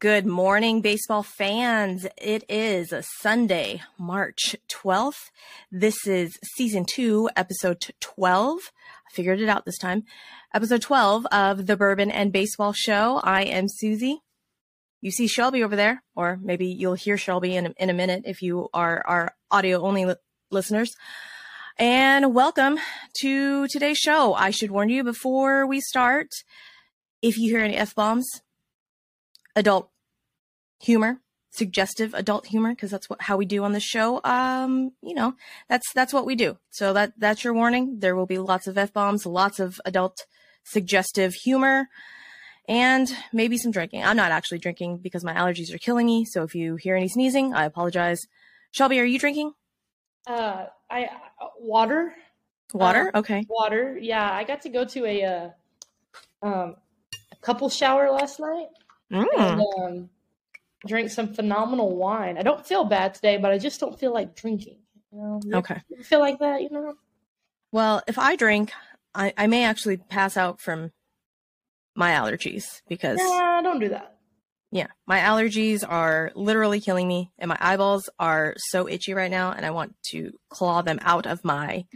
[0.00, 2.06] Good morning, baseball fans.
[2.16, 5.32] It is a Sunday, March 12th.
[5.72, 8.70] This is season two, episode 12.
[9.08, 10.04] I figured it out this time.
[10.54, 13.20] Episode 12 of the Bourbon and Baseball Show.
[13.24, 14.20] I am Suzy.
[15.00, 18.40] You see Shelby over there, or maybe you'll hear Shelby in in a minute if
[18.40, 20.14] you are our audio only li-
[20.52, 20.94] listeners.
[21.76, 22.78] And welcome
[23.22, 24.32] to today's show.
[24.34, 26.28] I should warn you before we start
[27.20, 28.28] if you hear any F bombs,
[29.58, 29.90] adult
[30.80, 31.20] humor,
[31.50, 34.20] suggestive adult humor, because that's what how we do on the show.
[34.24, 35.34] Um, you know,
[35.68, 36.56] that's that's what we do.
[36.70, 37.98] So that that's your warning.
[37.98, 40.26] There will be lots of f bombs, lots of adult
[40.64, 41.88] suggestive humor,
[42.68, 44.04] and maybe some drinking.
[44.04, 46.24] I'm not actually drinking because my allergies are killing me.
[46.24, 48.20] So if you hear any sneezing, I apologize.
[48.70, 49.52] Shelby, are you drinking?
[50.26, 51.08] Uh, I
[51.58, 52.14] water.
[52.72, 53.10] Water.
[53.12, 53.44] Uh, okay.
[53.48, 53.98] Water.
[54.00, 56.76] Yeah, I got to go to a uh, um
[57.32, 58.68] a couple shower last night.
[59.12, 59.26] Mm.
[59.36, 60.10] And, um,
[60.86, 62.38] drank some phenomenal wine.
[62.38, 64.78] I don't feel bad today, but I just don't feel like drinking.
[65.12, 65.58] You know?
[65.58, 65.80] Okay.
[65.94, 66.94] ever feel like that, you know?
[67.72, 68.72] Well, if I drink,
[69.14, 70.92] I, I may actually pass out from
[71.94, 74.14] my allergies because Nah, don't do that.
[74.70, 79.50] Yeah, my allergies are literally killing me, and my eyeballs are so itchy right now,
[79.50, 81.86] and I want to claw them out of my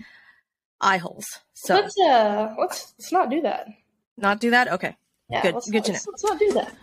[0.81, 1.27] eye holes.
[1.53, 3.69] So, Let's uh, let's let's not do that.
[4.17, 4.69] not do that.
[4.73, 4.97] Okay,
[5.29, 6.75] Yeah, Good- good not, to let's, let's not do that.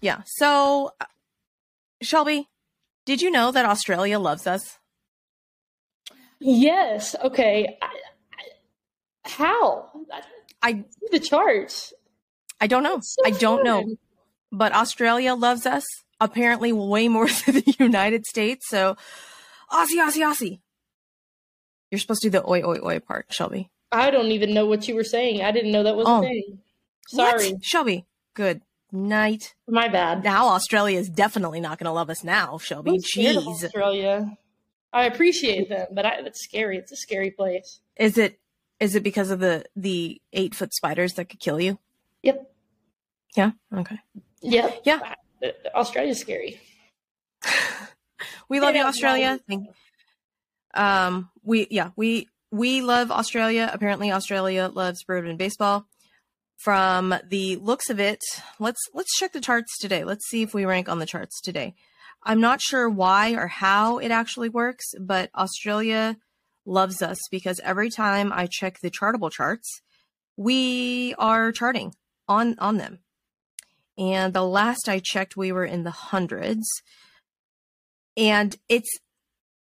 [0.00, 0.22] Yeah.
[0.26, 1.04] So, uh,
[2.02, 2.48] Shelby,
[3.06, 4.78] did you know that Australia loves us?
[6.40, 7.14] Yes.
[7.22, 7.78] Okay.
[7.82, 9.90] I, I, how?
[10.62, 11.92] I, the charts.
[12.60, 12.98] I don't know.
[13.02, 13.84] So I don't know,
[14.52, 15.84] but Australia loves us
[16.20, 18.66] apparently way more than the United States.
[18.68, 18.96] So,
[19.70, 20.60] Aussie, Aussie, Aussie.
[21.90, 23.70] You're supposed to do the oi oi oi part, Shelby.
[23.92, 25.42] I don't even know what you were saying.
[25.42, 26.18] I didn't know that was Oh.
[26.18, 26.58] a thing.
[27.12, 27.40] What?
[27.40, 28.06] Sorry, Shelby.
[28.34, 29.54] Good night.
[29.68, 30.24] my bad.
[30.24, 32.92] now Australia is definitely not going to love us now, Shelby.
[32.92, 33.64] I'm scared of Jeez.
[33.64, 34.36] Australia.
[34.92, 36.76] I appreciate them, but I, it's scary.
[36.78, 37.80] It's a scary place.
[37.96, 38.38] Is it
[38.80, 41.78] is it because of the the 8-foot spiders that could kill you?
[42.22, 42.52] Yep.
[43.36, 43.50] Yeah.
[43.74, 43.98] Okay.
[44.42, 44.82] Yep.
[44.84, 45.14] Yeah.
[45.44, 46.60] Uh, Australia's scary.
[48.48, 49.38] We love you Australia.
[50.74, 53.70] Um we yeah, we we love Australia.
[53.72, 55.86] Apparently Australia loves bourbon baseball.
[56.62, 58.20] From the looks of it,
[58.58, 60.04] let's let's check the charts today.
[60.04, 61.74] Let's see if we rank on the charts today.
[62.22, 66.18] I'm not sure why or how it actually works, but Australia
[66.66, 69.80] loves us because every time I check the chartable charts,
[70.36, 71.94] we are charting
[72.28, 72.98] on on them.
[73.96, 76.66] And the last I checked, we were in the hundreds.
[78.16, 78.98] And it's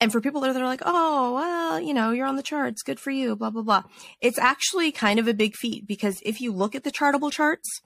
[0.01, 3.01] and for people that are like, oh, well, you know, you're on the charts, good
[3.01, 3.83] for you, blah blah blah.
[4.21, 7.81] It's actually kind of a big feat because if you look at the chartable charts,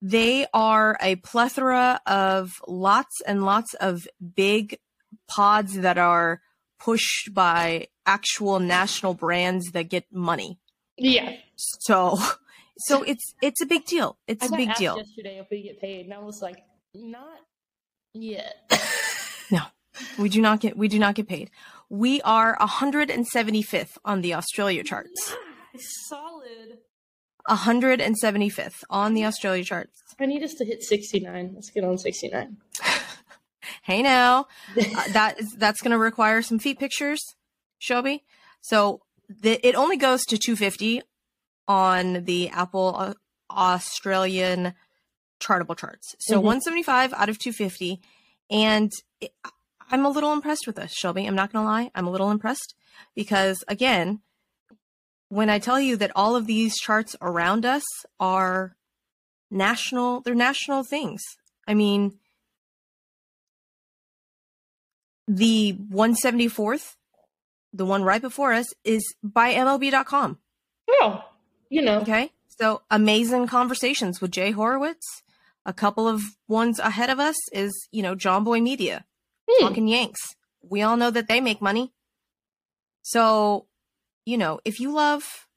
[0.00, 4.78] they are a plethora of lots and lots of big
[5.28, 6.40] pods that are
[6.78, 10.58] pushed by actual national brands that get money.
[10.96, 11.36] Yeah.
[11.56, 12.18] So
[12.78, 14.16] so it's it's a big deal.
[14.26, 14.96] It's I a big deal.
[14.96, 16.62] yesterday if we get paid, and I was like,
[16.94, 17.38] not
[18.12, 18.70] yet.
[20.18, 21.50] We do not get we do not get paid.
[21.88, 25.34] We are 175th on the Australia charts.
[26.08, 26.78] Solid.
[27.48, 30.00] 175th on the Australia charts.
[30.18, 31.52] I need us to hit 69.
[31.54, 32.56] Let's get on 69.
[33.84, 37.20] Hey now, uh, that is that's going to require some feet pictures,
[37.78, 38.22] Shelby.
[38.60, 41.02] So the, it only goes to 250
[41.66, 43.14] on the Apple uh,
[43.50, 44.74] Australian
[45.40, 46.14] chartable charts.
[46.20, 46.42] So Mhm.
[46.44, 48.00] 175 out of 250,
[48.50, 49.32] and it,
[49.90, 51.26] I'm a little impressed with this, Shelby.
[51.26, 52.74] I'm not going to lie, I'm a little impressed
[53.14, 54.20] because again,
[55.28, 57.84] when I tell you that all of these charts around us
[58.20, 58.76] are
[59.50, 61.22] national, they're national things.
[61.66, 62.18] I mean,
[65.26, 66.96] the 174th,
[67.72, 70.38] the one right before us, is by MLB.com.
[70.90, 71.24] Oh,
[71.70, 72.00] you know.
[72.00, 72.30] Okay.
[72.48, 75.22] So amazing conversations with Jay Horwitz.
[75.64, 79.04] A couple of ones ahead of us is, you know, Jomboy Media,
[79.48, 79.66] Hmm.
[79.66, 80.36] Talking Yanks.
[80.62, 81.92] We all know that they make money.
[83.02, 83.66] So,
[84.24, 85.48] you know, if you love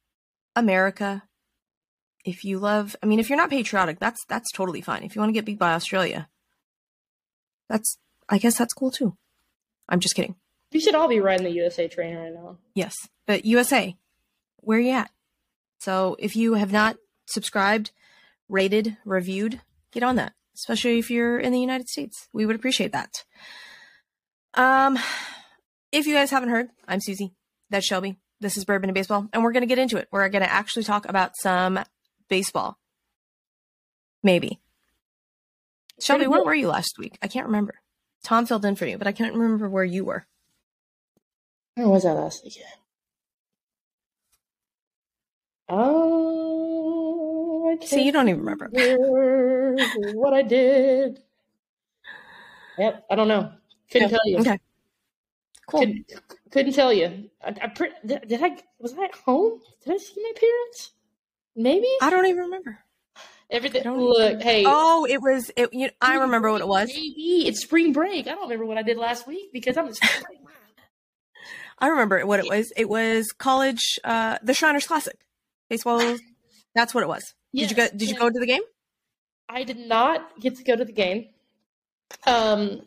[0.56, 1.24] America,
[2.24, 5.04] if you love, I mean, if you're not patriotic, that's that's totally fine.
[5.04, 6.28] If you want to get beat by Australia,
[7.70, 7.98] that's,
[8.28, 9.16] I guess that's cool too.
[9.88, 10.36] I'm just kidding.
[10.72, 12.58] You should all be riding the USA train right now.
[12.74, 12.96] Yes,
[13.28, 13.96] but USA,
[14.58, 15.12] where you at?
[15.80, 16.98] So if you have not
[17.28, 17.92] subscribed,
[18.50, 19.62] rated, reviewed,
[19.92, 20.34] get on that.
[20.56, 23.25] Especially if you're in the United States, we would appreciate that.
[24.56, 24.98] Um,
[25.92, 27.34] if you guys haven't heard, I'm Suzy.
[27.70, 28.18] That's Shelby.
[28.40, 30.08] This is Bourbon and Baseball, and we're gonna get into it.
[30.12, 31.80] We're gonna actually talk about some
[32.30, 32.78] baseball.
[34.24, 34.60] Maybe.
[36.00, 37.18] Shelby, where were you last week?
[37.22, 37.76] I can't remember.
[38.24, 40.26] Tom filled in for you, but I can't remember where you were.
[41.76, 42.66] Where was I last weekend?
[45.68, 48.70] Oh, I can't See, you don't even remember
[50.14, 51.22] what I did.
[52.78, 53.52] Yep, I don't know.
[53.92, 54.38] Couldn't tell you.
[54.40, 54.60] Okay.
[55.68, 55.80] Cool.
[55.80, 56.12] Couldn't,
[56.52, 57.30] couldn't tell you.
[57.44, 59.60] I, I pre- did, did I was I at home?
[59.84, 60.92] Did I see my parents?
[61.56, 62.80] Maybe I don't even remember.
[63.50, 63.84] everything.
[63.90, 64.64] Look, hey.
[64.68, 65.52] Oh, it was.
[65.56, 65.70] It.
[65.74, 66.90] You, I remember what it was.
[66.90, 68.28] Maybe it's spring break.
[68.28, 70.40] I don't remember what I did last week because I'm in spring break.
[71.80, 72.72] I remember what it was.
[72.78, 74.00] It was college.
[74.04, 75.18] Uh, the Shriners Classic,
[75.70, 76.18] baseball.
[76.74, 77.34] That's what it was.
[77.54, 77.84] Did you go?
[77.84, 78.62] Yes, Did you go to the game?
[79.50, 81.28] I did not get to go to the game.
[82.28, 82.82] Um,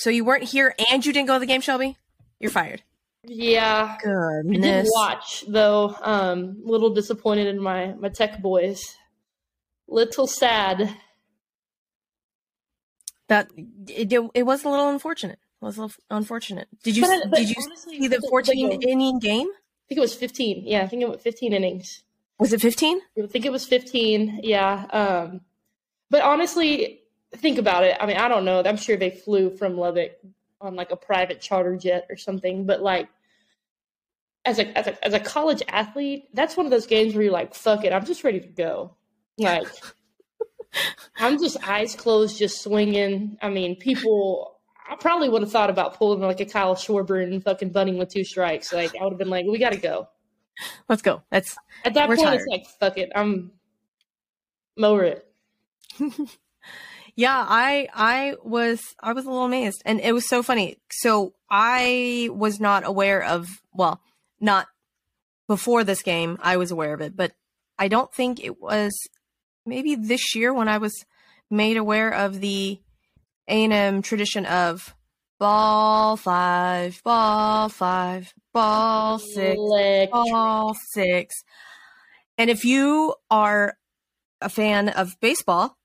[0.00, 1.96] So you weren't here, and you didn't go to the game, Shelby.
[2.38, 2.82] You're fired.
[3.22, 4.88] yeah, I didn't Goodness.
[4.94, 5.94] watch though.
[6.00, 8.80] Um, little disappointed in my my tech boys.
[9.88, 10.96] Little sad.
[13.28, 13.50] That
[13.88, 15.38] it, it was a little unfortunate.
[15.60, 16.68] It was a little unfortunate.
[16.82, 19.48] Did you But but did you honestly, see the the- the 14 game- inning game?
[19.48, 20.62] I think it was 15.
[20.66, 22.02] Yeah, I think it was 15 innings.
[22.38, 23.00] Was it 15?
[23.22, 24.40] I think it was 15.
[24.42, 24.86] Yeah.
[24.92, 25.40] Um,
[26.10, 26.99] but honestly,
[27.36, 27.96] think about it.
[28.00, 28.62] I mean, I don't know.
[28.64, 30.12] I'm sure they flew from Lubbock
[30.60, 32.66] on like a private charter jet or something.
[32.66, 33.08] But like,
[34.44, 37.32] as a as a as a college athlete, that's one of those games where you're
[37.32, 38.96] like, "Fuck it, I'm just ready to go."
[39.38, 39.66] Like,
[41.16, 43.38] I'm just eyes closed, just swinging.
[43.42, 44.56] I mean, people.
[44.88, 48.12] I probably would have thought about pulling like a Kyle Schwarber and fucking bunting with
[48.12, 48.72] two strikes.
[48.72, 50.08] Like, I would have been like, "We got to go."
[50.88, 51.22] Let's go.
[51.30, 52.40] That's At that point, tired.
[52.40, 53.52] it's like, "Fuck it, I'm
[54.76, 55.26] I'm over it."
[57.20, 60.78] yeah, I I was I was a little amazed and it was so funny.
[60.90, 64.00] So I was not aware of well,
[64.40, 64.68] not
[65.46, 67.32] before this game, I was aware of it, but
[67.78, 68.92] I don't think it was
[69.66, 70.94] maybe this year when I was
[71.50, 72.78] made aware of the
[73.48, 74.94] A&M tradition of
[75.38, 80.10] ball 5, ball 5, ball 6, Electric.
[80.14, 81.34] all six.
[82.38, 83.74] And if you are
[84.40, 85.76] a fan of baseball,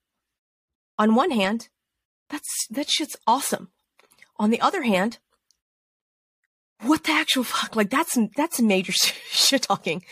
[0.97, 1.69] on one hand,
[2.29, 3.69] that's that shit's awesome.
[4.37, 5.19] On the other hand,
[6.81, 7.75] what the actual fuck?
[7.75, 8.91] Like that's that's major
[9.29, 10.03] shit talking.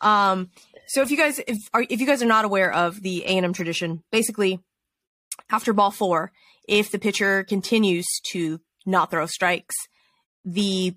[0.00, 0.50] Um,
[0.86, 3.28] so if you guys if are if you guys are not aware of the A
[3.28, 4.60] and M tradition, basically
[5.50, 6.32] after ball four,
[6.68, 9.74] if the pitcher continues to not throw strikes,
[10.44, 10.94] the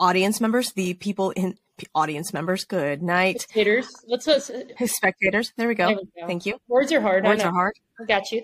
[0.00, 1.56] audience members, the people in
[1.94, 3.88] audience members, good night, Hitters.
[4.06, 4.50] Let's, let's
[4.86, 5.52] spectators.
[5.56, 5.88] There we go.
[5.88, 6.26] there we go.
[6.26, 6.58] Thank you.
[6.68, 7.24] Words are hard.
[7.24, 7.74] Words are hard.
[8.00, 8.42] I got you.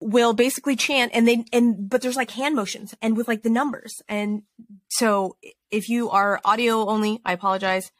[0.00, 3.50] will basically chant and they and but there's like hand motions and with like the
[3.50, 4.42] numbers and
[4.88, 5.36] so
[5.70, 7.90] if you are audio only i apologize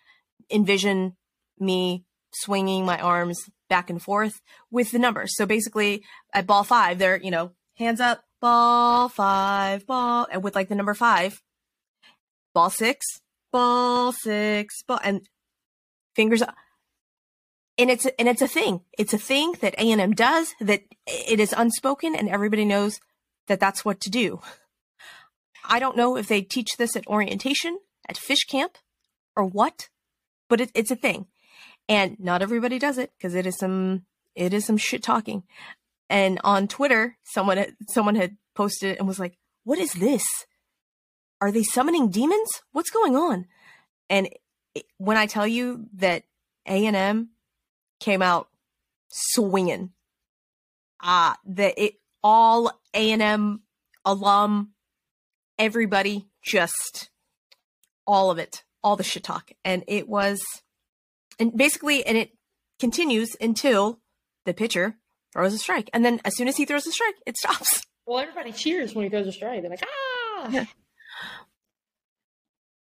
[0.51, 1.17] envision
[1.59, 4.41] me swinging my arms back and forth
[4.71, 9.85] with the numbers so basically at ball five they're you know hands up ball five
[9.85, 11.43] ball and with like the number five
[12.55, 13.05] ball six
[13.53, 15.23] ball six ball and
[16.15, 16.43] fingers
[17.79, 18.81] and it's and it's a thing.
[18.99, 20.55] It's a thing that A and M does.
[20.61, 22.99] That it is unspoken, and everybody knows
[23.47, 24.41] that that's what to do.
[25.65, 27.79] I don't know if they teach this at orientation,
[28.09, 28.79] at fish camp,
[29.37, 29.89] or what,
[30.49, 31.27] but it, it's a thing,
[31.89, 34.03] and not everybody does it because it is some
[34.35, 35.45] it is some shit talking.
[36.11, 40.25] And on Twitter, someone someone had posted and was like, "What is this?
[41.41, 42.49] Are they summoning demons?
[42.73, 43.47] What's going on?"
[44.11, 44.29] And
[44.99, 46.25] when I tell you that
[46.67, 47.31] A and M
[48.01, 48.49] came out
[49.09, 49.91] swinging.
[51.01, 53.63] Uh that it all A and M
[54.05, 54.71] alum,
[55.59, 57.11] everybody just
[58.07, 60.41] all of it, all the shit talk, and it was,
[61.39, 62.33] and basically, and it
[62.81, 64.01] continues until
[64.47, 64.97] the pitcher
[65.33, 67.87] throws a strike, and then as soon as he throws a strike, it stops.
[68.07, 69.61] Well, everybody cheers when he throws a strike.
[69.61, 70.49] They're like, ah.
[70.51, 70.65] Yeah.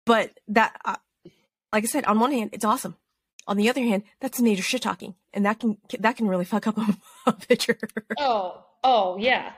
[0.08, 0.96] But that, uh,
[1.72, 2.96] like I said, on one hand, it's awesome.
[3.48, 6.68] On the other hand, that's major shit talking, and that can that can really fuck
[6.68, 6.98] up a,
[7.28, 7.78] a pitcher.
[8.18, 9.54] Oh, oh yeah.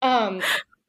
[0.00, 0.42] Um.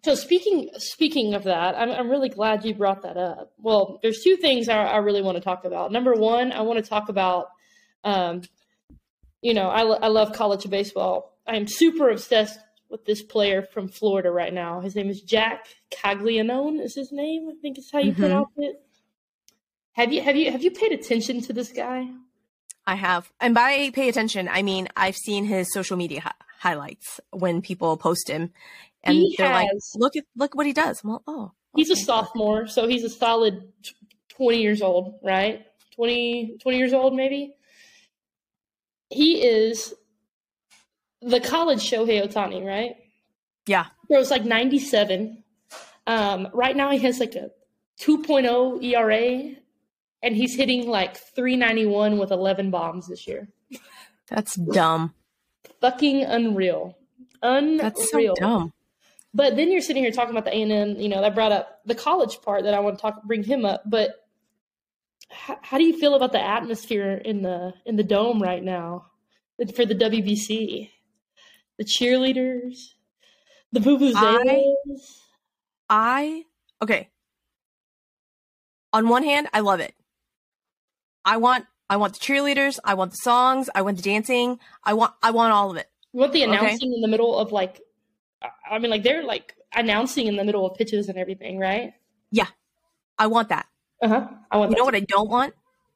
[0.06, 3.52] So speaking speaking of that, I'm I'm really glad you brought that up.
[3.58, 5.92] Well, there's two things I, I really want to talk about.
[5.92, 7.50] Number one, I want to talk about,
[8.06, 8.44] um,
[9.42, 11.38] you know, I lo- I love college baseball.
[11.46, 14.80] I'm super obsessed with this player from Florida right now.
[14.80, 16.80] His name is Jack Caglianone.
[16.82, 17.50] Is his name?
[17.52, 18.18] I think is how you Mhm.
[18.20, 18.82] pronounce it.
[20.00, 22.08] Have you have you have you paid attention to this guy?
[22.88, 27.20] I have, and by pay attention, I mean I've seen his social media hi- highlights
[27.32, 28.54] when people post him,
[29.04, 32.66] and He they're like, "Look at look what he does." Well, oh, He's a sophomore,
[32.66, 33.92] so he's a solid t-
[34.30, 35.66] 20 years old, right?
[35.96, 37.54] 20, 20 years old, maybe.
[39.10, 39.94] He is
[41.22, 42.96] the college Shohei Ohtani, right?
[43.68, 43.88] Yeah.
[44.08, 45.44] Bro, it's like 97.
[46.08, 47.52] Um, right now he has like a
[48.00, 49.59] 2.0 ERA,
[50.22, 53.50] and he's hitting like 391 with 11 bombs this year.
[54.30, 55.14] That's dumb.
[55.82, 56.98] Fucking unreal.
[57.42, 57.78] Unreal.
[57.78, 58.74] That's so dumb.
[59.34, 60.96] But then you're sitting here talking about the A and M.
[60.98, 63.64] You know that brought up the college part that I want to talk, bring him
[63.64, 63.84] up.
[63.86, 64.12] But
[65.30, 69.06] how, how do you feel about the atmosphere in the in the dome right now
[69.76, 70.90] for the WBC?
[71.78, 72.94] The cheerleaders,
[73.72, 75.20] the vuvuzelas.
[75.90, 76.44] I
[76.82, 77.10] okay.
[78.92, 79.94] On one hand, I love it.
[81.26, 84.94] I want I want the cheerleaders, I want the songs, I want the dancing, I
[84.94, 85.88] want I want all of it.
[86.14, 86.96] You want the announcing okay.
[86.96, 87.82] in the middle of like
[88.70, 91.94] I mean like they're like announcing in the middle of pitches and everything, right?
[92.32, 92.48] Yeah.
[93.18, 93.68] I want that.
[94.02, 94.28] Uh-huh.
[94.50, 94.86] I want You know too.
[94.86, 95.54] what I don't want?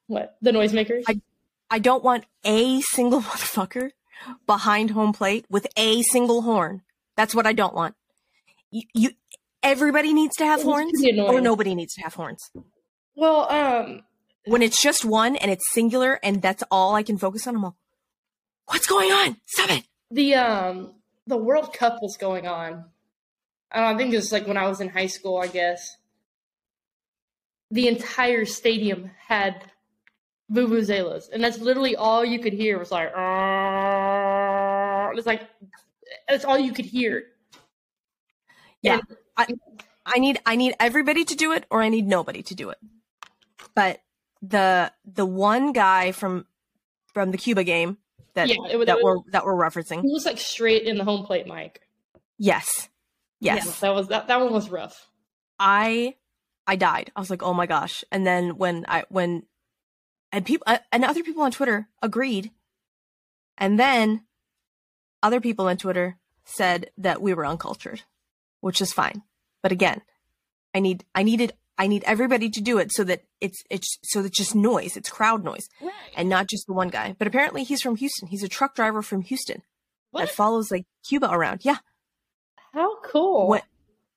[0.08, 0.36] What?
[0.42, 1.04] The noisemakers?
[1.08, 1.20] I
[1.70, 3.90] I don't want a single motherfucker
[4.46, 6.82] behind home plate with a single horn.
[7.16, 7.94] That's what I don't want.
[8.70, 9.10] You, you
[9.62, 12.50] everybody needs to have horns or nobody needs to have horns.
[13.16, 14.02] well, um
[14.46, 17.64] When it's just one and it's singular and that's all I can focus on, I'm
[17.64, 17.76] all,
[18.66, 19.36] what's going on?
[19.46, 19.84] Stop it.
[20.10, 20.92] the um
[21.26, 22.84] the World Cup was going on.
[23.72, 25.96] I, know, I think it was like when I was in high school, I guess.
[27.70, 29.64] The entire stadium had
[30.52, 33.08] vuvuzelas, and that's literally all you could hear was like,
[35.16, 35.48] it's like
[36.28, 37.24] that's all you could hear.
[38.82, 39.00] Yeah.
[39.38, 39.60] And-
[40.06, 42.76] I need I need everybody to do it or I need nobody to do it.
[43.74, 44.00] But
[44.48, 46.46] the the one guy from
[47.12, 47.98] from the Cuba game
[48.34, 50.02] that Yeah, it that it we're that we're referencing.
[50.02, 51.80] He was like straight in the home plate mic.
[52.38, 52.88] Yes.
[53.40, 53.64] Yes.
[53.64, 54.28] Yeah, that was that.
[54.28, 55.08] That one was rough.
[55.58, 56.16] I
[56.66, 57.12] I died.
[57.14, 59.44] I was like, "Oh my gosh." And then when I when
[60.32, 62.50] and people uh, and other people on Twitter agreed.
[63.56, 64.24] And then
[65.22, 68.02] other people on Twitter said that we were uncultured,
[68.60, 69.22] which is fine.
[69.62, 70.02] But again,
[70.74, 74.22] I need I needed I need everybody to do it so that it's it's so
[74.22, 75.92] that it's just noise, it's crowd noise Right.
[76.16, 77.16] and not just the one guy.
[77.18, 78.28] But apparently he's from Houston.
[78.28, 79.62] He's a truck driver from Houston
[80.12, 80.20] What?
[80.26, 81.60] that follows like Cuba around.
[81.64, 81.78] Yeah.
[82.72, 83.48] How cool.
[83.48, 83.64] What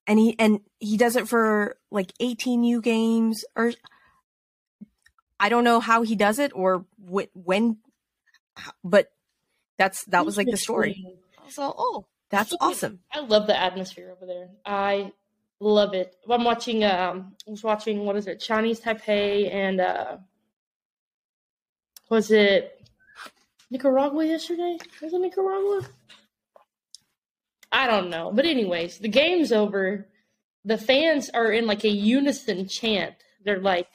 [0.05, 3.73] and he and he does it for like 18U games or
[5.39, 7.77] I don't know how he does it or wh- when
[8.83, 9.07] but
[9.77, 11.05] that's that was like the story.
[11.49, 12.99] So, oh, that's awesome.
[13.11, 14.49] I love the atmosphere over there.
[14.65, 15.11] I
[15.59, 16.15] love it.
[16.29, 16.83] I'm watching.
[16.83, 18.05] Um, I was watching.
[18.05, 18.39] What is it?
[18.39, 20.17] Chinese Taipei and uh,
[22.09, 22.87] was it
[23.69, 24.77] Nicaragua yesterday?
[25.01, 25.81] Was it Nicaragua?
[27.71, 28.31] I don't know.
[28.33, 30.07] But anyways, the game's over.
[30.65, 33.15] The fans are in like a unison chant.
[33.43, 33.87] They're like,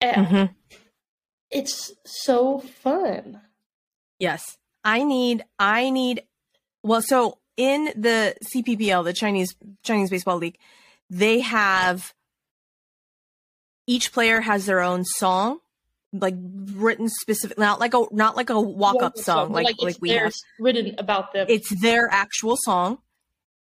[0.00, 0.54] eh, Mhm.
[1.50, 3.40] it's so fun.
[4.18, 4.58] Yes.
[4.84, 6.22] I need I need
[6.84, 10.58] well so in the CPBL, the Chinese Chinese Baseball League,
[11.08, 12.14] they have
[13.86, 15.60] each player has their own song
[16.12, 16.34] like
[16.74, 20.10] written specific not like a not like a walk up song like like, it's we
[20.10, 20.32] have.
[20.58, 21.46] written about them.
[21.48, 22.98] It's their actual song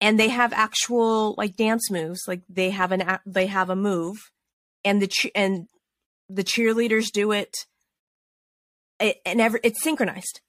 [0.00, 4.16] and they have actual like dance moves like they have an they have a move
[4.84, 5.68] and the and
[6.28, 7.54] the cheerleaders do it
[9.00, 10.40] it, and every it's synchronized.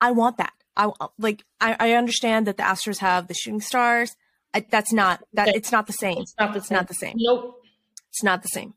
[0.00, 0.52] I want that.
[0.76, 1.44] I like.
[1.60, 4.16] I, I understand that the Astros have the shooting stars.
[4.52, 5.48] I, that's not that.
[5.48, 6.18] It's not the same.
[6.22, 6.76] It's not the It's same.
[6.76, 7.14] not the same.
[7.16, 7.60] Nope.
[8.10, 8.74] It's not the same.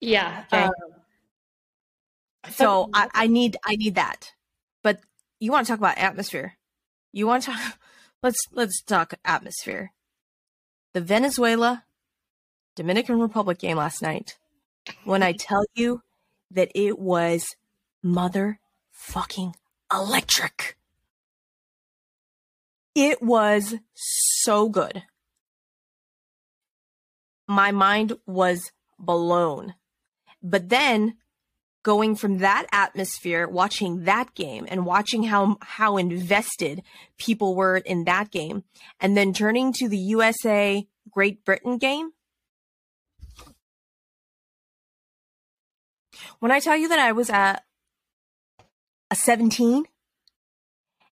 [0.00, 0.44] Yeah.
[0.52, 0.62] Okay.
[0.64, 0.72] um,
[2.50, 4.32] So I, I need I need that.
[4.82, 5.00] But
[5.40, 6.54] you want to talk about atmosphere?
[7.12, 7.78] You want to talk?
[8.22, 9.92] Let's let's talk atmosphere.
[10.92, 11.84] The Venezuela
[12.76, 14.36] Dominican Republic game last night.
[15.04, 16.02] When I tell you
[16.52, 17.44] that it was
[18.00, 18.60] mother
[18.92, 19.56] fucking
[19.92, 20.76] electric.
[22.94, 25.02] It was so good.
[27.48, 29.74] My mind was blown.
[30.42, 31.16] But then
[31.82, 36.82] going from that atmosphere, watching that game and watching how how invested
[37.18, 38.64] people were in that game,
[39.00, 42.12] and then turning to the USA Great Britain game.
[46.38, 47.64] When I tell you that I was at
[49.10, 49.84] a 17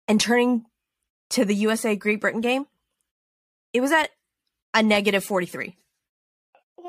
[0.09, 0.65] and turning
[1.31, 2.67] to the USA Great Britain game,
[3.73, 4.11] it was at
[4.75, 5.77] a negative 43.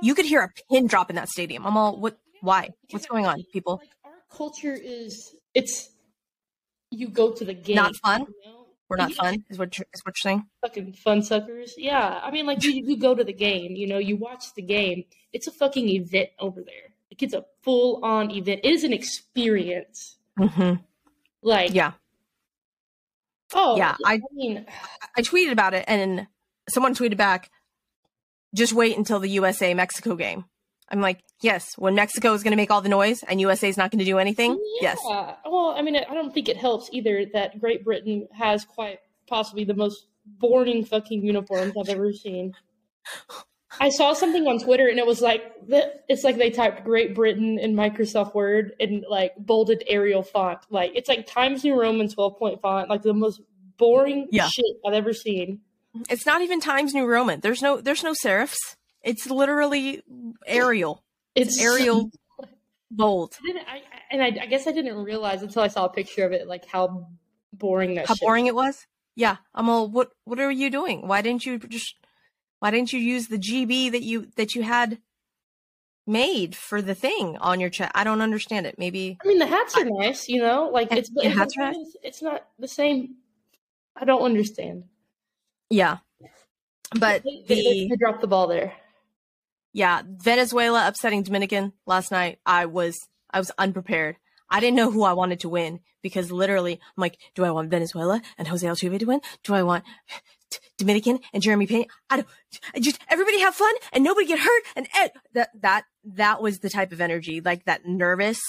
[0.02, 1.66] You could hear a pin drop in that stadium.
[1.66, 2.18] I'm all, what?
[2.42, 2.70] Why?
[2.90, 3.78] What's going on, people?
[3.82, 5.90] Like our culture is it's
[6.90, 7.76] you go to the game.
[7.76, 8.22] Not fun?
[8.22, 8.66] you know?
[8.90, 10.46] We're not Yeah, fun, is what you're, is what you're saying?
[10.62, 11.76] Fucking fun suckers.
[11.78, 12.20] Yeah.
[12.24, 15.06] I mean like you, you go to the game, you know, you watch the game.
[15.34, 16.90] It's a fucking event over there.
[17.12, 18.62] Like it's a full on event.
[18.64, 20.18] It is an experience.
[20.40, 20.82] Mm-hmm.
[21.42, 21.94] Like, Yeah.
[23.54, 24.66] Oh, Yeah, I- I mean,
[25.18, 26.28] I tweeted about it and
[26.70, 27.50] someone tweeted back,
[28.54, 30.46] just wait until the USA Mexico game.
[30.90, 33.78] I'm like, yes, when Mexico is going to make all the noise and USA is
[33.78, 34.60] not going to do anything.
[34.82, 35.00] Yes.
[35.06, 39.64] Well, I mean, I don't think it helps either that Great Britain has quite possibly
[39.64, 42.54] the most boring fucking uniforms I've ever seen.
[43.80, 45.44] I saw something on Twitter and it was like
[46.10, 50.60] it's like they typed Great Britain in Microsoft Word in like bolded Arial font.
[50.70, 53.42] Like it's like Times New Roman 12 point font, like the most
[53.78, 54.48] boring Yeah.
[54.50, 55.62] shit I've ever seen.
[56.10, 57.40] It's not even Times New Roman.
[57.40, 58.58] There's no there's no serifs.
[59.04, 60.04] It's literally
[60.46, 61.04] Arial.
[61.36, 62.12] It's Arial
[62.92, 63.38] bold.
[63.44, 66.34] I I, and I, I guess I didn't realize until I saw a picture of
[66.34, 67.08] it, like how
[67.54, 68.08] boring that.
[68.08, 68.86] How boring it was.
[69.16, 69.38] Yeah.
[69.56, 71.08] I'm all what what are you doing?
[71.08, 71.96] Why didn't you just
[72.62, 75.00] why didn't you use the GB that you that you had
[76.06, 77.92] made for the thing on your chat?
[77.96, 78.76] I don't understand it.
[78.78, 80.70] Maybe I mean, the hats are nice, you know.
[80.72, 83.16] Like it's it's, hats are it's, it's not the same.
[83.96, 84.84] I don't understand.
[85.70, 85.98] yeah.
[87.00, 88.74] But They, the they dropped the ball there.
[89.74, 92.40] Yeah, Venezuela upsetting Dominican last night.
[92.46, 93.00] I was
[93.32, 94.18] I was unprepared.
[94.50, 97.72] I didn't know who I wanted to win because literally I'm like, do I want
[97.72, 99.22] Venezuela and Jose Altuve to win?
[99.44, 99.84] Do I want
[100.82, 101.86] Dominican and Jeremy Pena?
[102.10, 102.28] I don't.
[102.76, 106.60] I just everybody have fun and nobody get hurt and ed- that that that was
[106.60, 108.40] the type of energy, like that nervous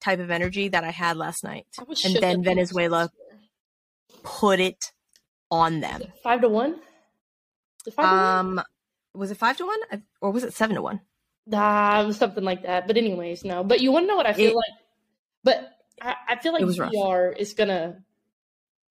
[0.00, 1.66] type of energy that I had last night.
[2.04, 3.10] And then Venezuela
[4.22, 4.92] put it
[5.50, 6.02] on them.
[6.22, 6.76] five to one.
[7.84, 8.06] To one?
[8.06, 8.62] Um,
[9.14, 11.00] was it five to one or was it seven to one?
[12.12, 12.86] Something like that.
[12.86, 13.62] But anyways, no.
[13.64, 14.72] But you want to know what I feel It- like?
[15.44, 16.92] But I, I feel like was rough.
[17.38, 18.02] Is gonna.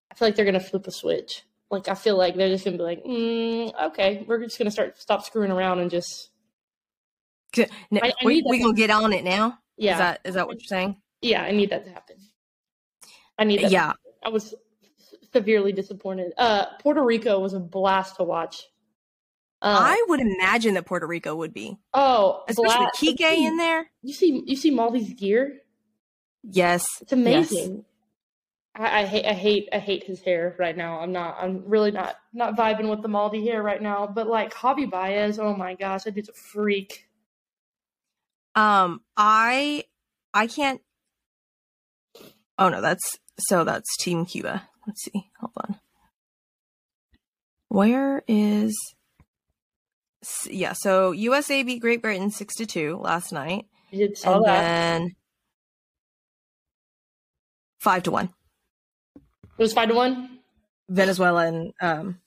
[0.09, 1.43] I feel like they're gonna flip a switch.
[1.75, 4.97] Like I feel like they're just gonna be like, mm, okay, we're just gonna start
[4.99, 6.29] stop screwing around and just
[7.57, 7.67] N-
[8.01, 9.59] I- I we we gonna get on it now.
[9.77, 10.95] yeah, Is that is that what you're saying?
[11.21, 11.43] yeah.
[11.43, 12.17] I need that to happen.
[13.37, 13.71] I need that.
[13.71, 13.93] Yeah.
[14.23, 14.53] I was
[15.33, 16.31] severely disappointed.
[16.37, 18.63] Uh, Puerto Rico was a blast to watch.
[19.61, 23.01] Um, I would imagine that Puerto Rico would be, oh, especially blast.
[23.01, 23.89] Kike in there.
[24.01, 25.59] You see, you see Maldi's gear.
[26.43, 27.83] Yes, It's amazing.
[28.75, 30.99] I, I hate, I hate, I hate his hair right now.
[30.99, 34.05] I'm not, I'm really not, not vibing with the Maldi hair right now.
[34.05, 37.07] But like Javi Baez, oh my gosh, that dude's a freak.
[38.55, 39.83] Um, I
[40.33, 40.81] I can't.
[42.57, 44.69] Oh no, that's so that's Team Cuba.
[44.87, 45.29] Let's see.
[45.39, 45.79] Hold on.
[47.67, 48.73] Where is?
[50.49, 54.45] Yeah, so USA beat Great Britain six to two last night, You did saw and
[54.45, 54.61] that.
[54.61, 55.15] then
[57.79, 58.33] five to one.
[59.57, 60.39] It was five to one.
[60.89, 62.19] Venezuela and um,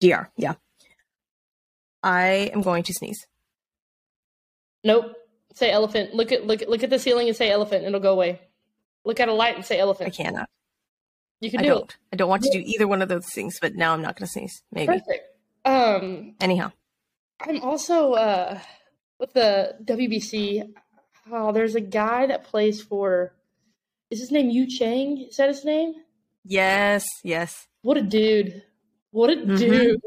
[0.00, 0.30] DR.
[0.36, 0.54] Yeah.
[2.02, 3.26] I am going to sneeze.
[4.84, 5.14] Nope.
[5.54, 6.14] Say elephant.
[6.14, 7.84] Look at look at look at the ceiling and say elephant.
[7.84, 8.40] It'll go away.
[9.04, 10.08] Look at a light and say elephant.
[10.08, 10.48] I cannot.
[11.40, 11.96] You can I do don't.
[12.12, 14.26] I don't want to do either one of those things, but now I'm not going
[14.26, 14.62] to sneeze.
[14.72, 14.86] Maybe.
[14.98, 15.24] Perfect.
[15.64, 16.72] Um, Anyhow.
[17.40, 18.58] I'm also uh
[19.18, 20.68] with the WBC.
[21.32, 23.32] Oh, there's a guy that plays for.
[24.14, 25.26] Is his name Yu Chang?
[25.28, 25.92] Is that his name?
[26.44, 27.04] Yes.
[27.24, 27.66] Yes.
[27.82, 28.62] What a dude!
[29.10, 29.58] What a Mhm.
[29.58, 30.00] dude!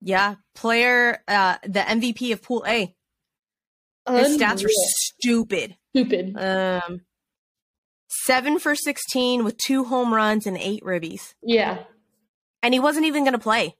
[0.00, 0.36] Yeah.
[0.54, 2.94] Player, uh, the MVP of Pool A.
[4.08, 5.76] His stats were stupid.
[5.90, 6.36] stupid.
[6.38, 7.00] Um,
[8.08, 11.34] seven for 16 with two home runs and eight ribbies.
[11.42, 11.82] Yeah,
[12.62, 13.74] and he wasn't even going to play.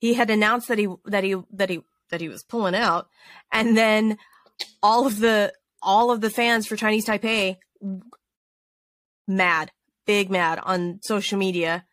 [0.00, 3.08] He had announced that he that he that he that he was pulling out,
[3.50, 4.18] and then
[4.82, 7.56] all of the all of the fans for Chinese Taipei
[9.26, 9.70] mad,
[10.06, 11.84] big mad on social media,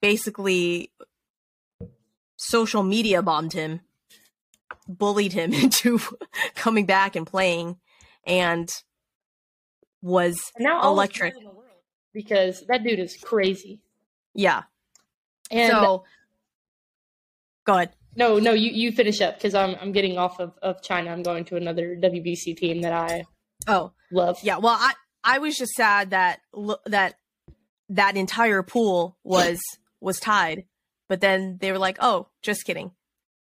[0.00, 0.90] basically
[2.36, 3.80] social media bombed him,
[4.88, 6.00] bullied him into
[6.54, 7.76] coming back and playing,
[8.26, 8.68] and
[10.02, 11.36] was and now Electric.
[11.36, 11.64] in the world,
[12.12, 13.80] because that dude is crazy.
[14.34, 14.62] yeah.
[15.50, 16.04] And so
[17.64, 17.90] go ahead.
[18.14, 21.10] no, no, you you finish up because I'm I'm getting off of of China.
[21.10, 23.24] I'm going to another WBC team that I
[23.66, 24.38] Oh, love.
[24.42, 24.92] Yeah, well, I
[25.24, 26.40] I was just sad that
[26.86, 27.14] that
[27.90, 29.60] that entire pool was
[30.00, 30.64] was tied,
[31.08, 32.92] but then they were like, "Oh, just kidding.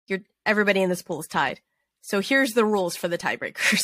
[0.08, 1.62] You're everybody in this pool is tied."
[2.02, 3.82] So here's the rules for the tiebreakers.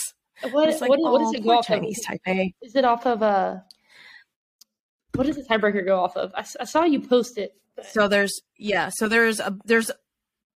[0.52, 1.66] What, like, what, what "Oh, does it go off of?
[1.68, 2.54] Chinese Taipei.
[2.62, 3.64] Is it off of a?
[5.16, 6.32] what does the tiebreaker go off of?
[6.36, 7.56] I saw you post it.
[7.76, 9.92] but- So there's yeah, so there's a there's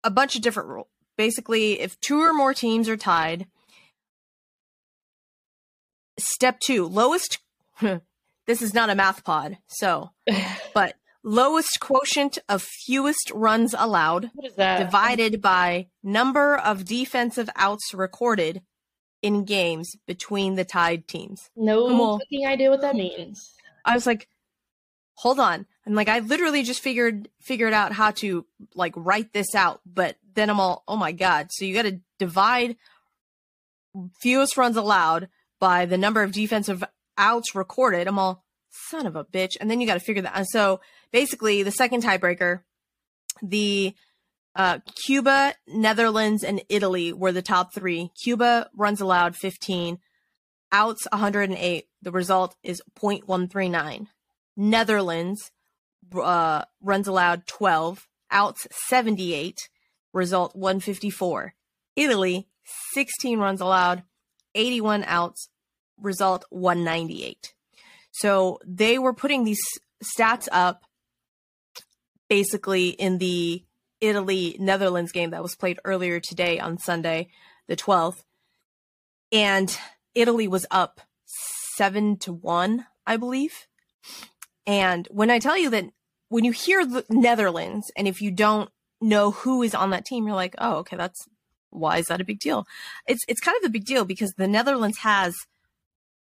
[0.04, 0.88] a bunch of different rules.
[1.18, 3.48] Basically, if two or more teams are tied,
[6.18, 7.40] step 2, lowest
[7.82, 9.58] this is not a math pod.
[9.68, 10.12] So,
[10.74, 14.80] but lowest quotient of fewest runs allowed what is that?
[14.80, 18.62] divided by number of defensive outs recorded
[19.22, 21.50] in games between the tied teams.
[21.56, 22.20] no on.
[22.20, 23.54] fucking idea what that means.
[23.84, 24.28] I was like,
[25.16, 25.66] hold on.
[25.86, 30.18] And like I literally just figured figured out how to like write this out, but
[30.34, 31.48] then I'm all, oh my god.
[31.52, 32.76] So you gotta divide
[34.20, 36.84] fewest runs allowed by the number of defensive
[37.18, 38.08] outs recorded.
[38.08, 38.44] I'm all
[38.90, 39.58] son of a bitch.
[39.60, 42.62] And then you gotta figure that and so basically the second tiebreaker,
[43.42, 43.96] the
[44.56, 48.12] uh, Cuba, Netherlands, and Italy were the top three.
[48.24, 50.00] Cuba runs allowed 15,
[50.72, 51.86] outs 108.
[52.02, 54.08] The result is 0.139.
[54.56, 55.52] Netherlands
[56.16, 59.70] uh, runs allowed 12, outs 78,
[60.14, 61.54] result 154.
[61.96, 62.48] Italy
[62.94, 64.04] 16 runs allowed,
[64.56, 65.50] 81 outs,
[66.02, 67.54] result 198.
[68.12, 69.62] So they were putting these
[70.04, 70.84] stats up
[72.30, 73.64] basically in the
[74.02, 77.30] Italy Netherlands game that was played earlier today on Sunday,
[77.68, 78.24] the 12th.
[79.32, 79.78] And
[80.14, 81.02] Italy was up
[81.76, 83.68] 7 to 1, I believe.
[84.66, 85.86] And when I tell you that
[86.30, 88.70] when you hear the Netherlands and if you don't
[89.02, 91.28] know who is on that team, you're like, "Oh, okay, that's
[91.76, 92.66] why is that a big deal?"
[93.08, 95.36] It's it's kind of a big deal because the Netherlands has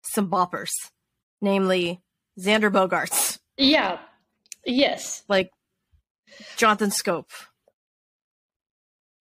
[0.01, 0.71] some boppers,
[1.41, 2.01] namely
[2.39, 3.39] Xander Bogaerts.
[3.57, 3.99] Yeah.
[4.65, 5.23] Yes.
[5.27, 5.51] Like
[6.57, 7.25] Jonathan Schoop.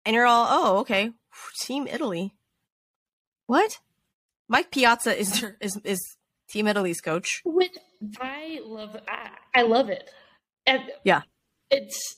[0.06, 1.12] And you're all, "Oh, okay.
[1.62, 2.34] Team Italy."
[3.47, 3.80] What?
[4.47, 6.17] Mike Piazza is is is
[6.50, 7.41] Team Italy's coach.
[7.45, 7.78] Which
[8.19, 8.97] I love.
[9.08, 10.10] I, I love it.
[10.65, 11.21] And yeah,
[11.69, 12.17] it's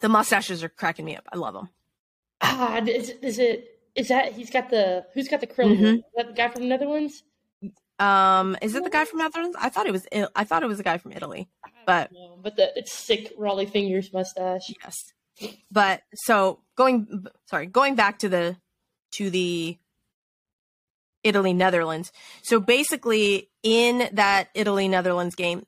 [0.00, 1.24] the mustaches are cracking me up.
[1.32, 1.68] I love them.
[2.42, 3.68] Ah, is, is it?
[3.94, 5.76] Is that he's got the who's got the curly?
[5.76, 5.96] Mm-hmm.
[5.96, 7.22] Is that the guy from the Netherlands?
[7.98, 9.56] Um, is it the guy from Netherlands?
[9.60, 10.06] I thought it was.
[10.34, 11.48] I thought it was a guy from Italy,
[11.86, 14.74] but know, but the it's sick Rollie fingers mustache.
[14.82, 15.12] Yes,
[15.70, 17.26] but so going.
[17.46, 18.56] Sorry, going back to the
[19.12, 19.78] to the
[21.22, 22.12] Italy Netherlands.
[22.42, 25.64] So basically, in that Italy Netherlands game,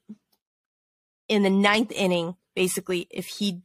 [1.28, 3.62] in the ninth inning, basically, if he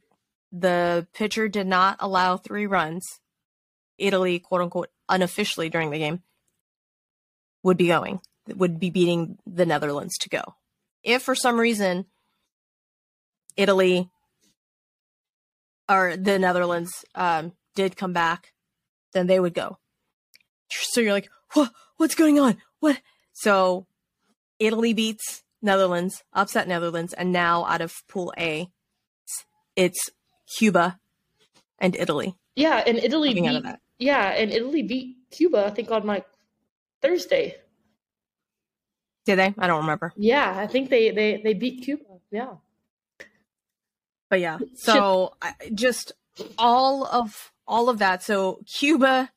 [0.52, 3.20] the pitcher did not allow three runs,
[3.98, 6.22] Italy, quote unquote, unofficially during the game,
[7.62, 10.42] would be going, would be beating the Netherlands to go.
[11.02, 12.06] If for some reason
[13.56, 14.10] Italy
[15.88, 18.52] or the Netherlands um, did come back,
[19.12, 19.78] then they would go.
[20.70, 22.56] So you're like, what, what's going on?
[22.78, 23.00] What?
[23.32, 23.86] So
[24.58, 28.68] Italy beats Netherlands, upset Netherlands, and now out of Pool A,
[29.76, 30.10] it's
[30.56, 30.98] Cuba
[31.78, 32.34] and Italy.
[32.56, 33.64] Yeah, and Italy beat,
[33.98, 35.66] Yeah, and Italy beat Cuba.
[35.66, 36.26] I think on like
[37.00, 37.56] Thursday.
[39.26, 39.54] Did they?
[39.58, 40.12] I don't remember.
[40.16, 42.04] Yeah, I think they they they beat Cuba.
[42.30, 42.54] Yeah.
[44.28, 46.12] But yeah, so I, just
[46.58, 48.22] all of all of that.
[48.22, 49.30] So Cuba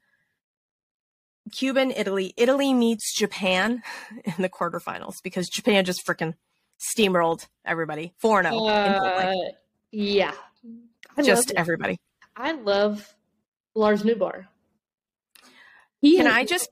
[1.52, 2.34] Cuba and Italy.
[2.38, 3.84] Italy meets Japan
[4.26, 6.34] in the quarterfinals because Japan just freaking
[6.80, 8.14] steamrolled everybody.
[8.20, 8.66] 4 0.
[8.66, 9.34] Uh,
[9.92, 10.34] yeah.
[11.18, 11.98] I just everybody.
[12.36, 13.14] I love
[13.76, 14.48] Lars Nootbaar.
[16.02, 16.70] He Can has, I just.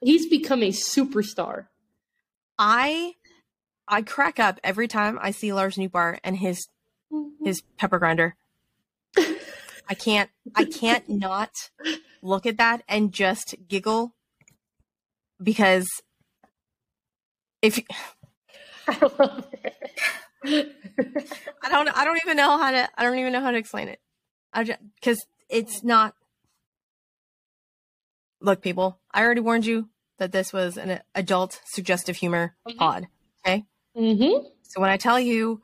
[0.00, 1.66] He's become a superstar.
[2.58, 3.14] I
[3.88, 6.68] I crack up every time I see Lars Nootbaar and his
[7.12, 7.44] mm-hmm.
[7.44, 8.36] his pepper grinder.
[9.88, 11.70] I can't I can't not
[12.22, 14.14] look at that and just giggle
[15.42, 15.86] because
[17.62, 17.80] if
[18.88, 19.74] I love it.
[21.62, 23.88] I don't I don't even know how to I don't even know how to explain
[23.88, 24.00] it.
[24.52, 26.14] I just cuz it's not
[28.40, 32.78] Look people, I already warned you that this was an adult suggestive humor mm-hmm.
[32.78, 33.08] pod,
[33.44, 33.64] okay?
[33.96, 34.44] Mhm.
[34.62, 35.62] So when I tell you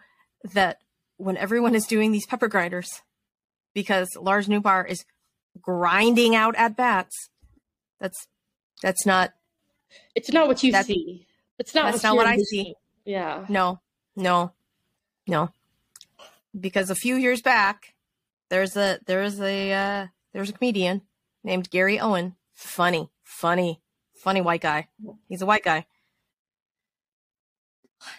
[0.55, 0.79] that
[1.17, 3.03] when everyone is doing these pepper grinders
[3.75, 5.05] because Lars Nootbaar is
[5.61, 7.31] grinding out at bats.
[8.01, 8.27] That's
[8.83, 9.33] that's not.
[10.15, 11.27] It's not what you see.
[11.59, 11.93] It's not.
[11.93, 12.75] That's not what I see.
[13.05, 13.45] Yeah.
[13.49, 13.81] No,
[14.17, 14.53] no,
[15.27, 15.51] no.
[16.59, 17.95] Because a few years back,
[18.51, 21.03] there's a there's a uh, there's a comedian
[21.43, 22.37] named Gary Owen.
[22.53, 23.81] Funny, funny,
[24.15, 24.89] funny white guy.
[25.29, 25.87] He's a white guy.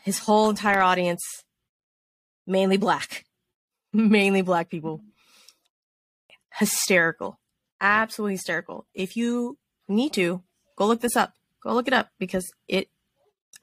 [0.04, 1.22] His whole entire audience,
[2.48, 3.26] mainly black,
[3.94, 5.02] mainly black people
[6.54, 7.40] hysterical.
[7.82, 8.86] Absolutely hysterical.
[8.94, 10.42] If you need to,
[10.76, 11.34] go look this up.
[11.62, 12.90] Go look it up because it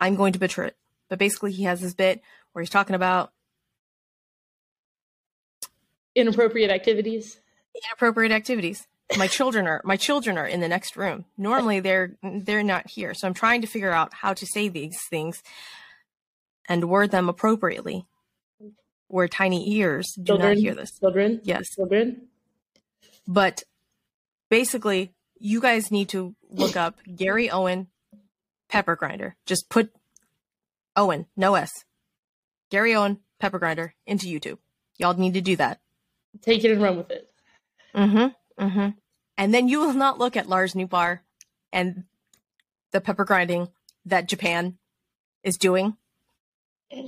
[0.00, 0.76] I'm going to butcher it.
[1.09, 2.20] But basically he has this bit
[2.52, 3.32] where he's talking about
[6.14, 7.38] inappropriate activities.
[7.74, 8.86] Inappropriate activities.
[9.16, 11.24] My children are my children are in the next room.
[11.36, 13.14] Normally they're they're not here.
[13.14, 15.42] So I'm trying to figure out how to say these things
[16.68, 18.06] and word them appropriately.
[19.08, 20.96] Where tiny ears do children, not hear this.
[21.00, 21.40] Children.
[21.42, 21.74] Yes.
[21.74, 22.28] Children.
[23.26, 23.64] But
[24.48, 27.88] basically, you guys need to look up Gary Owen
[28.68, 29.34] pepper grinder.
[29.46, 29.90] Just put
[30.94, 31.84] Owen, no S.
[32.70, 34.59] Gary Owen, Pepper Grinder into YouTube.
[34.98, 35.80] Y'all need to do that.
[36.42, 37.28] Take it and run with it.
[37.94, 38.64] Mm-hmm.
[38.64, 38.88] Mm-hmm.
[39.37, 41.20] And then you will not look at Lars Nootbaar
[41.72, 42.04] and
[42.92, 43.68] the pepper grinding
[44.04, 44.78] that Japan
[45.42, 45.96] is doing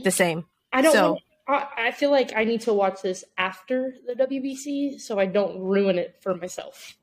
[0.03, 0.47] the same.
[0.73, 0.93] I don't.
[0.93, 5.19] So- want- I, I feel like I need to watch this after the WBC, so
[5.19, 6.97] I don't ruin it for myself.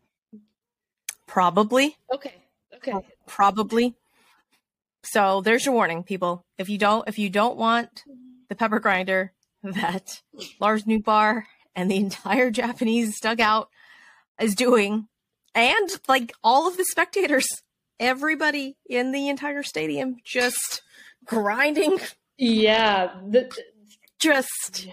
[1.27, 1.97] Probably.
[2.11, 2.33] Okay.
[2.73, 2.93] Okay.
[3.27, 3.95] Probably.
[5.03, 6.45] So there's your warning, people.
[6.57, 8.05] If you don't if you don't want
[8.49, 9.33] the pepper grinder
[9.63, 10.21] that
[10.59, 11.43] Lars Nootbaar
[11.75, 13.69] and the entire Japanese dugout
[14.41, 15.07] is doing,
[15.55, 17.47] and like all of the spectators,
[17.99, 20.81] everybody in the entire stadium just
[21.25, 21.99] grinding,
[22.37, 23.11] Yeah.
[23.27, 23.51] The,
[24.19, 24.87] just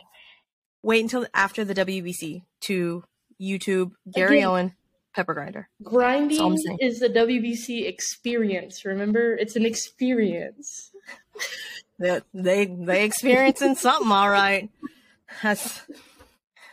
[0.83, 3.05] wait until after the WBC to
[3.41, 4.49] YouTube Gary Again.
[4.49, 4.73] Owen
[5.15, 5.69] pepper grinder.
[5.83, 8.85] grinding is the WBC experience.
[8.85, 10.91] Remember, it's an experience.
[11.99, 14.71] They they, they experiencing something all right.
[15.43, 15.83] That's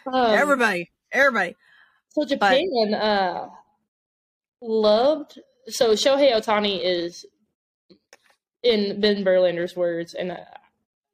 [0.05, 1.55] Um, everybody, everybody.
[2.09, 3.49] So Japan uh,
[4.61, 5.39] loved.
[5.67, 7.25] So Shohei Ohtani is,
[8.61, 10.37] in Ben Verlander's words, and uh,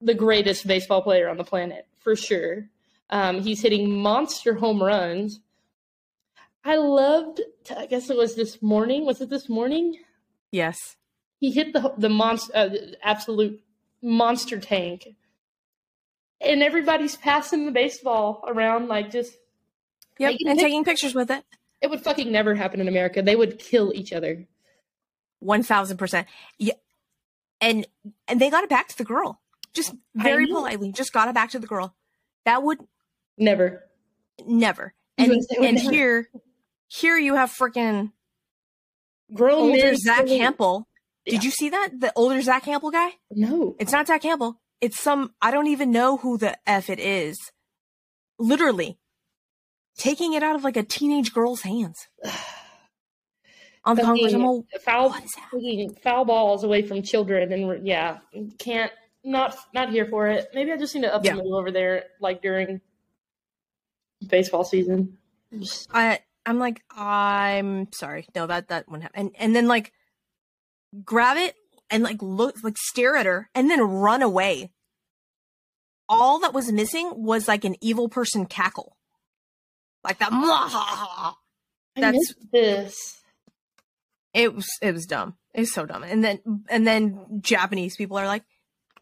[0.02, 2.66] the greatest baseball player on the planet for sure.
[3.10, 5.40] Um, he's hitting monster home runs.
[6.64, 7.42] I loved.
[7.76, 9.06] I guess it was this morning.
[9.06, 9.98] Was it this morning?
[10.52, 10.78] Yes.
[11.40, 12.70] He hit the the monster, uh,
[13.04, 13.62] absolute
[14.02, 15.16] monster tank,
[16.42, 19.34] and everybody's passing the baseball around like just
[20.20, 20.36] Yep.
[20.46, 21.46] And pic- taking pictures with it.
[21.82, 23.22] It would fucking never happen in America.
[23.22, 24.46] They would kill each other.
[25.40, 26.28] One thousand percent.
[26.58, 26.74] Yeah.
[27.62, 27.88] And
[28.28, 29.40] and they got it back to the girl.
[29.74, 31.96] Just very politely, just got it back to the girl.
[32.46, 32.80] That would
[33.38, 33.86] Never.
[34.46, 34.94] never.
[35.18, 35.92] And Yes, they would and never.
[35.96, 36.30] here
[36.90, 38.12] here you have freaking
[39.34, 40.86] Grown older men Zack Hample.
[41.26, 41.34] Yeah.
[41.34, 41.90] Did you see that?
[42.00, 43.10] The older Zach Campbell guy?
[43.32, 43.76] No.
[43.80, 44.60] It's not Zach Campbell.
[44.82, 47.38] It's some I don't even know who the F it is.
[48.38, 48.98] Literally
[49.98, 52.08] taking it out of like a teenage girl's hands.
[53.86, 54.34] On the Congress.
[54.34, 55.50] I'm all, foul, what is that?
[55.52, 58.18] fucking foul balls away from children, and yeah,
[58.60, 58.92] can't
[59.24, 60.50] not not here for it.
[60.54, 61.36] Maybe I just need to up Yeah.
[61.36, 62.82] move over there, like during
[64.28, 65.18] baseball season.
[65.92, 68.28] I I'm like, I'm sorry.
[68.36, 69.20] No, that that wouldn't happen.
[69.22, 69.94] And and then like
[71.04, 71.56] grab it
[71.90, 74.72] and like look like stare at her and then run away.
[76.08, 78.96] All that was missing was like an evil person cackle.
[80.04, 81.34] Like that I
[81.96, 83.22] That's- this.
[84.34, 85.36] it was it was dumb.
[85.54, 86.04] It's so dumb.
[86.04, 88.44] And then and then Japanese people are like,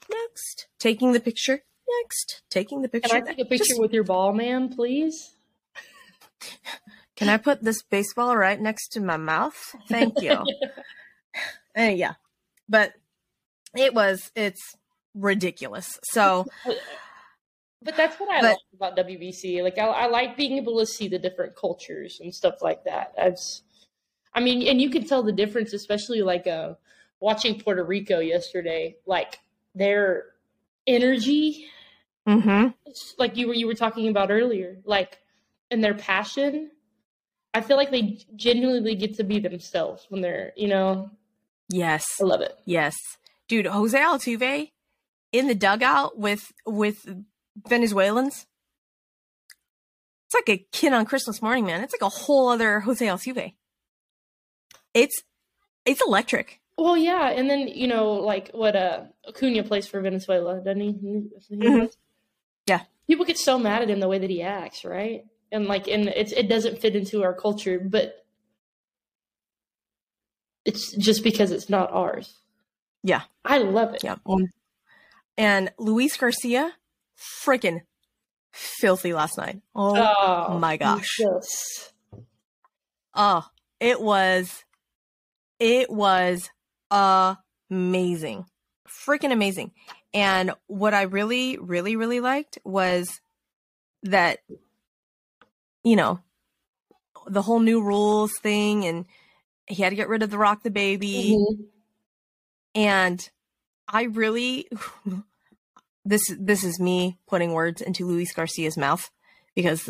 [0.09, 1.61] next, taking the picture.
[2.03, 3.09] Next, taking the picture.
[3.09, 5.33] Can I take a picture Just- with your ball, man, please?
[7.15, 9.75] Can I put this baseball right next to my mouth?
[9.87, 10.37] Thank you.
[11.77, 12.15] and yeah,
[12.67, 12.91] but
[13.73, 14.75] it was it's
[15.15, 15.97] ridiculous.
[16.11, 16.45] So
[17.81, 18.57] But that's what I But- like
[18.93, 19.63] about WBC.
[19.63, 23.13] Like I, I like being able to see the different cultures and stuff like that.
[23.15, 23.61] That's,
[24.33, 26.73] I mean, and you can tell the difference, especially like uh,
[27.19, 28.97] watching Puerto Rico yesterday.
[29.05, 29.39] Like
[29.75, 30.25] their
[30.87, 31.67] energy,
[32.27, 32.73] mhm.
[33.19, 35.19] like you were you were talking about earlier, like
[35.69, 36.71] and their passion.
[37.53, 41.09] I feel like they genuinely get to be themselves when they're, you know,
[41.69, 42.57] yes, I love it.
[42.65, 42.95] yes,
[43.47, 44.71] dude, Jose Altuve
[45.31, 46.97] in the dugout with with
[47.67, 48.45] Venezuelans.
[50.27, 51.81] It's like a kid on Christmas morning, man.
[51.83, 53.53] It's like a whole other Jose Altuve.
[54.93, 55.23] It's
[55.85, 56.59] it's electric.
[56.77, 60.93] Well, yeah, and then you know, like what uh Acuna plays for Venezuela, doesn't he?
[61.55, 61.93] Mhm.
[62.67, 62.81] Yeah.
[63.07, 65.25] People get so mad at him the way that he acts, right?
[65.51, 68.25] And like, and it's it doesn't fit into our culture, but
[70.67, 72.35] it's just because it's not ours.
[73.01, 73.21] Yeah.
[73.45, 74.03] I love it.
[74.03, 74.17] Yeah.
[74.25, 74.49] Um,
[75.37, 76.73] and Luis Garcia,
[77.45, 77.81] freaking
[78.51, 79.61] filthy last night.
[79.73, 79.95] Oh,
[80.49, 81.17] Oh my gosh.
[81.17, 81.93] Jesus.
[83.13, 83.45] oh,
[83.79, 84.65] it was,
[85.59, 86.49] it was
[86.91, 88.45] amazing.
[89.07, 89.71] Freaking amazing.
[90.13, 93.21] And what I really, really, really liked was
[94.03, 94.39] that,
[95.83, 96.19] you know,
[97.25, 99.05] the whole new rules thing and
[99.67, 101.35] he had to get rid of the rock the baby.
[101.37, 101.65] Mhm.
[102.75, 103.29] and
[103.87, 104.67] I really
[106.05, 109.09] this this is me putting words into Luis Garcia's mouth
[109.55, 109.89] because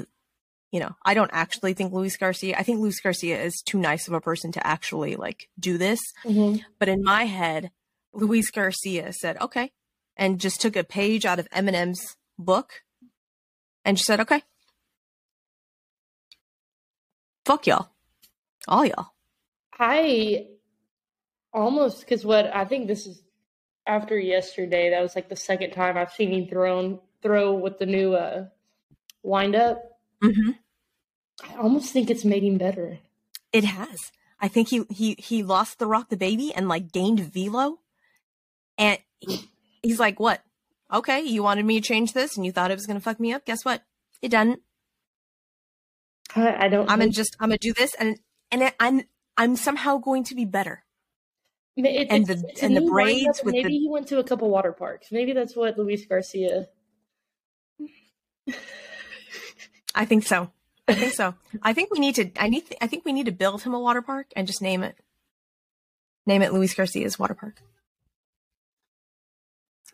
[0.71, 4.07] you know I don't actually think Luis Garcia I think Luis Garcia is too nice
[4.07, 6.61] of a person to actually like do this Mhm.
[6.79, 7.71] but in my head
[8.13, 9.71] Luis Garcia said okay
[10.15, 12.83] and just took a page out of Eminem's book
[13.85, 14.41] and just said okay
[17.45, 17.89] fuck y'all
[18.67, 19.07] all y'all
[19.79, 20.47] I
[21.53, 23.21] almost because what I think this is
[23.85, 27.85] after yesterday, that was like the second time I've seen him thrown throw with the
[27.85, 28.45] new uh,
[29.23, 29.81] wind up.
[30.23, 30.51] Mm-hmm.
[31.43, 32.99] I almost think it's made him better.
[33.53, 34.11] It has.
[34.39, 37.79] I think he he he lost the rock the baby and like gained velo,
[38.77, 39.49] and he,
[39.81, 40.43] he's like, "What?
[40.93, 43.33] Okay, you wanted me to change this, and you thought it was gonna fuck me
[43.33, 43.45] up.
[43.45, 43.83] Guess what?
[44.21, 44.61] It doesn't.
[46.35, 46.89] I, I don't.
[46.89, 48.19] I'm gonna just I'm gonna do this, and
[48.51, 49.03] and it, I'm
[49.37, 50.83] I'm somehow going to be better.
[51.75, 54.23] It- and the- and the wind up, braids with maybe the- he went to a
[54.23, 55.11] couple water parks.
[55.11, 56.67] Maybe that's what Luis Garcia.
[59.93, 60.51] I think so.
[60.87, 61.35] I think so.
[61.61, 62.31] I think we need to.
[62.39, 62.63] I need.
[62.81, 64.95] I think we need to build him a water park and just name it.
[66.25, 67.61] Name it Luis Garcia's water park.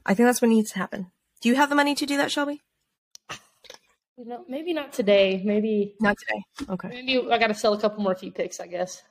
[0.05, 1.11] I think that's what needs to happen.
[1.41, 2.61] Do you have the money to do that, Shelby?
[4.17, 5.41] You know, maybe not today.
[5.43, 6.43] Maybe Not today.
[6.73, 6.87] Okay.
[6.89, 8.59] maybe I got to sell a couple more few picks.
[8.59, 9.01] I guess.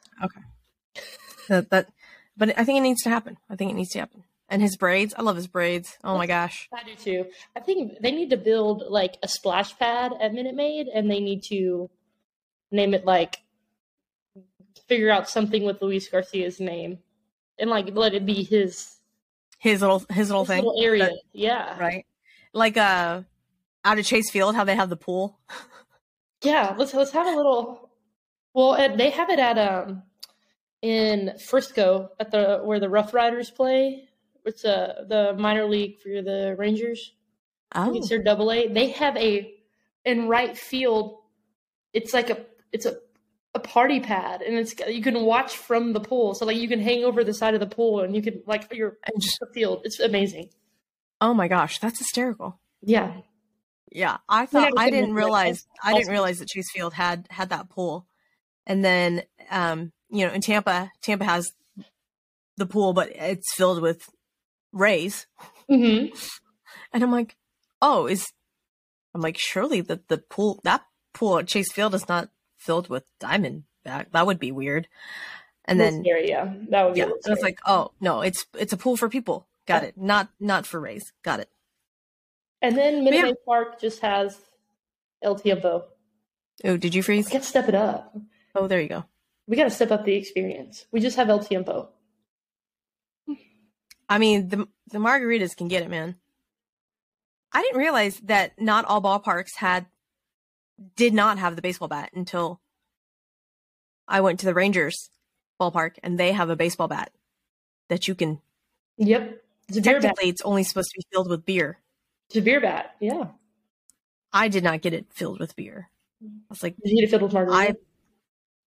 [1.48, 1.88] That, that,
[2.36, 3.36] but I think it needs to happen.
[3.50, 4.24] I think it needs to happen.
[4.48, 5.14] And his braids.
[5.16, 5.96] I love his braids.
[6.04, 6.68] Oh my gosh.
[6.72, 7.26] I do too.
[7.56, 11.20] I think they need to build like a splash pad at Minute Maid, and they
[11.20, 11.88] need to
[12.70, 13.38] name it like
[14.88, 16.98] figure out something with Luis Garcia's name,
[17.58, 18.96] and like let it be his,
[19.58, 20.64] His little his little his thing.
[20.64, 21.04] little area.
[21.06, 22.04] That- yeah, Right.
[22.52, 23.22] Like uh,
[23.84, 25.38] out of Chase Field, how they have the pool.
[26.42, 26.74] yeah.
[26.76, 27.81] Let's let's have a little.
[28.54, 30.02] Well, they have it at um
[30.82, 34.08] in Frisco at the where the Rough Riders play.
[34.44, 37.12] It's uh the minor league for the Rangers.
[37.74, 37.94] Oh.
[37.94, 38.68] it's their double A.
[38.68, 39.54] They have a
[40.04, 41.18] in right field.
[41.92, 42.96] It's like a it's a
[43.54, 46.34] a party pad, and it's you can watch from the pool.
[46.34, 48.72] So like you can hang over the side of the pool, and you can like
[48.72, 49.82] you're And just- the field.
[49.84, 50.48] It's amazing.
[51.20, 52.58] oh my gosh, that's hysterical.
[52.82, 53.12] Yeah,
[53.92, 57.68] Yeah, I thought I didn't realize I didn't realize that Chase Field had had that
[57.70, 58.06] pool,
[58.66, 61.52] and then um you know in Tampa Tampa has
[62.56, 64.08] the pool, but it's filled with
[64.72, 65.26] rays,
[65.68, 66.06] hmm
[66.92, 67.36] and I'm like,
[67.80, 68.32] oh, is
[69.14, 73.04] I'm like surely the the pool that pool at Chase Field is not filled with
[73.20, 74.12] diamondback.
[74.12, 74.88] That would be weird.
[75.64, 77.00] And then scary, yeah, that would be.
[77.00, 79.46] yeah, and it's like oh no, it's it's a pool for people.
[79.66, 79.96] Got it.
[79.96, 81.12] Not not for rays.
[81.22, 81.48] Got it.
[82.60, 83.32] and then Minute yeah.
[83.46, 84.38] Park just has
[85.22, 85.84] Tiempo.
[86.64, 87.28] Oh, did you freeze?
[87.28, 88.16] Got to step it up.
[88.54, 89.04] Oh, there you go.
[89.46, 90.86] We got to step up the experience.
[90.92, 91.88] We just have El Tiempo.
[94.08, 96.16] I mean, the the margaritas can get it, man.
[97.52, 99.86] I didn't realize that not all ballparks had
[100.96, 102.60] did not have the baseball bat until
[104.08, 105.10] I went to the Rangers
[105.60, 107.12] ballpark and they have a baseball bat
[107.88, 108.40] that you can
[108.98, 110.02] Yep, it's a beer bat.
[110.02, 111.78] technically it's only supposed to be filled with beer.
[112.28, 112.96] It's a beer bat.
[113.00, 113.28] Yeah,
[114.32, 115.90] I did not get it filled with beer.
[116.22, 117.76] I was like, did you get it filled with margarita?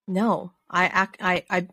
[0.07, 1.67] I no, I act I I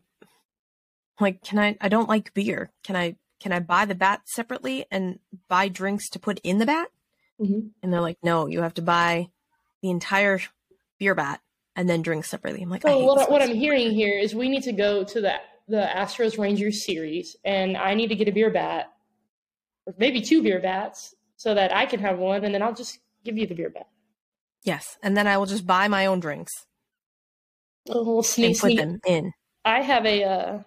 [1.19, 2.71] like can I I don't like beer.
[2.83, 6.65] Can I can I buy the bat separately and buy drinks to put in the
[6.65, 6.87] bat?
[7.41, 7.71] Mhm.
[7.81, 9.27] And they're like, no, you have to buy
[9.81, 10.39] the entire
[10.99, 11.41] beer bat
[11.75, 12.61] and then drink separately.
[12.61, 13.49] I'm like, I So what, I- what place.
[13.49, 15.33] I'm hearing here is we need to go to the
[15.67, 18.91] the Astros Rangers series, and I need to get a beer bat,
[19.85, 22.99] or maybe two beer bats, so that I can have one, and then I'll just
[23.23, 23.87] give you the beer bat.
[24.63, 26.51] yes, and then I will just buy my own drinks
[27.89, 28.79] A little and sneak, put sneak.
[28.79, 29.31] them in.
[29.65, 30.59] I have a, uh,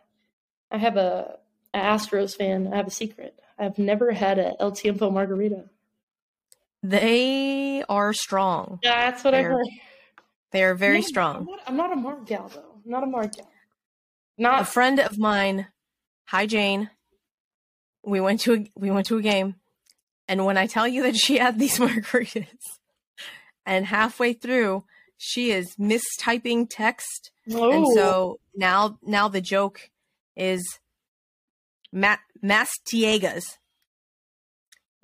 [0.71, 1.39] I have a,
[1.75, 2.73] a Astros fan.
[2.73, 3.39] I have a secret.
[3.59, 5.65] I've never had a El Tiempo margarita.
[6.83, 8.79] They are strong.
[8.83, 9.67] Yeah, that's what I They're heard.
[10.53, 11.47] They are very I'm strong.
[11.47, 12.81] not, I'm not a Mark gal though.
[12.85, 13.49] I'm not a Mark gal.
[14.61, 15.67] A friend of mine,
[16.27, 16.91] hi Jane.
[18.05, 19.57] We went to a, we went to a game,
[20.29, 22.79] and when I tell you that she had these margaritas,
[23.65, 24.85] and halfway through
[25.19, 29.91] she is mistyping text oh, And so now now the joke
[30.37, 30.79] is
[31.93, 33.45] Ma- Mastiegas.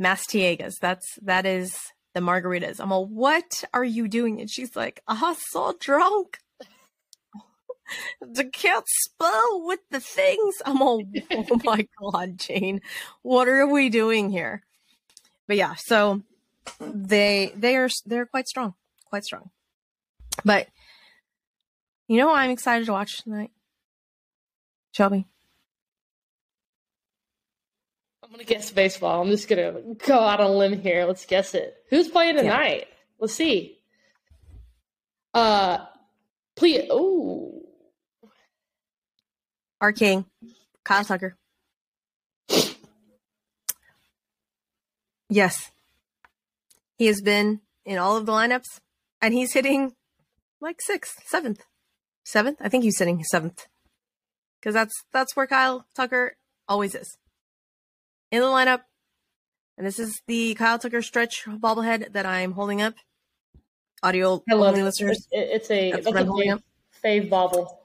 [0.01, 0.75] Mastiegas.
[0.81, 1.79] That's that is
[2.15, 2.81] the margaritas.
[2.81, 4.41] I'm all, what are you doing?
[4.41, 6.39] And she's like, ah, I'm so drunk.
[8.21, 10.57] the can't spell with the things.
[10.67, 12.81] I'm all, oh my god, Jane,
[13.23, 14.63] what are we doing here?
[15.47, 16.23] But yeah, so
[16.81, 18.75] they they are they're quite strong,
[19.07, 19.51] quite strong.
[20.45, 20.69] But
[22.09, 23.51] you know, I'm excited to watch tonight.
[24.93, 25.27] Shelby.
[28.23, 29.23] I'm gonna guess baseball.
[29.23, 29.73] I'm just gonna
[30.07, 31.05] go out on a limb here.
[31.07, 31.75] Let's guess it.
[31.91, 32.43] Who's playing Yeah.
[32.43, 32.89] tonight?
[33.19, 33.79] Let's see.
[35.35, 35.87] Uh,
[36.57, 36.87] please.
[36.91, 37.59] Oh,
[39.81, 40.27] Our king,
[40.85, 41.37] Kyle Tucker.
[45.29, 45.71] Yes.
[46.99, 48.79] He has been in all of the lineups
[49.21, 49.93] and he's hitting
[50.63, 51.65] like sixth, seventh,
[52.25, 52.59] seventh.
[52.61, 53.67] I think he's sitting seventh
[54.61, 56.37] because that's that's where Kyle Tucker
[56.69, 57.19] always is.
[58.31, 58.83] in the lineup,
[59.77, 62.95] and this is the Kyle Tucker stretch bobblehead that I'm holding up.
[64.05, 64.85] Audio I love only it.
[64.85, 66.63] listeners, It's, a That's that's, a fave,
[67.05, 67.79] fave bobble.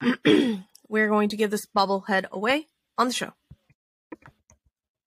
[0.88, 2.66] we're going to give this bobblehead away
[2.98, 3.32] on the show.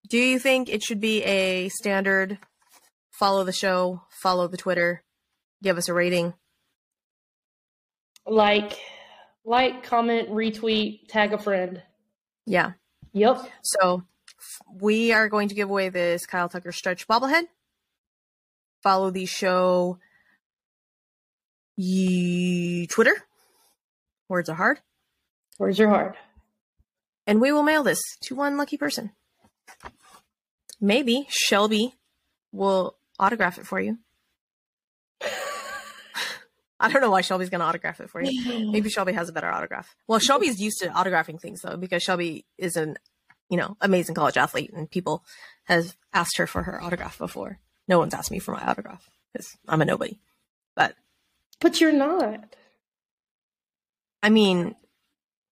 [0.08, 2.38] Do you think it should be a standard
[3.12, 5.04] follow the show, follow the Twitter,
[5.62, 6.34] give us a rating?
[8.26, 8.78] Like,
[9.46, 11.82] like, comment, retweet, tag a friend.
[12.46, 12.74] Yeah.
[13.14, 13.46] Yep.
[13.62, 14.04] So
[14.80, 17.44] we are going to give away this Kyle Tucker stretch bobblehead.
[18.82, 19.98] Follow the show
[21.76, 23.16] ye- Twitter.
[24.30, 24.80] Words are hard.
[25.60, 26.16] Words are hard.
[27.28, 29.12] And we will mail this to one lucky person.
[30.82, 31.94] Maybe Shelby
[32.52, 34.00] will autograph it for you.
[36.84, 38.70] I don't know why Shelby's going to autograph it for you.
[38.70, 39.96] Maybe Shelby has a better autograph.
[40.08, 42.98] Well, Shelby's used to autographing things though, because Shelby is an,
[43.50, 45.24] you know, amazing college athlete, and people
[45.64, 47.60] have asked her for her autograph before.
[47.88, 50.20] No one's asked me for my autograph because I'm a nobody.
[50.76, 50.96] But
[51.62, 52.56] But you're not.
[54.22, 54.76] I mean,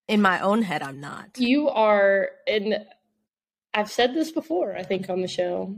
[0.08, 1.38] in my own head, I'm not.
[1.38, 2.86] You are, and
[3.74, 5.76] I've said this before, I think, on the show.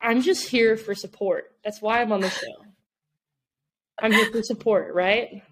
[0.00, 1.52] I'm just here for support.
[1.64, 2.64] That's why I'm on the show.
[4.02, 5.42] I'm here for support, right?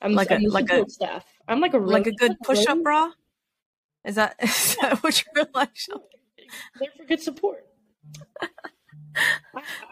[0.00, 1.24] I'm, Like a- I'm the like a- staff.
[1.46, 3.10] I'm like a Like a good push up bra.
[4.04, 5.70] Is that is that what you're like?
[6.78, 7.64] There for good support.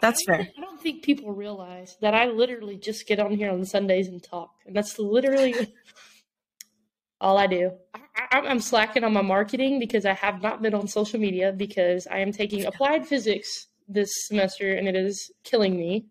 [0.01, 0.53] That's I don't fair.
[0.57, 4.23] I don't think people realize that I literally just get on here on Sundays and
[4.23, 5.53] talk, and that's literally
[7.21, 7.71] all I do.
[7.93, 7.99] I,
[8.31, 12.07] I, I'm slacking on my marketing because I have not been on social media because
[12.07, 16.05] I am taking applied physics this semester, and it is killing me.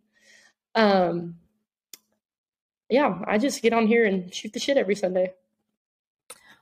[0.77, 1.37] Um,
[2.89, 5.33] yeah, I just get on here and shoot the shit every Sunday.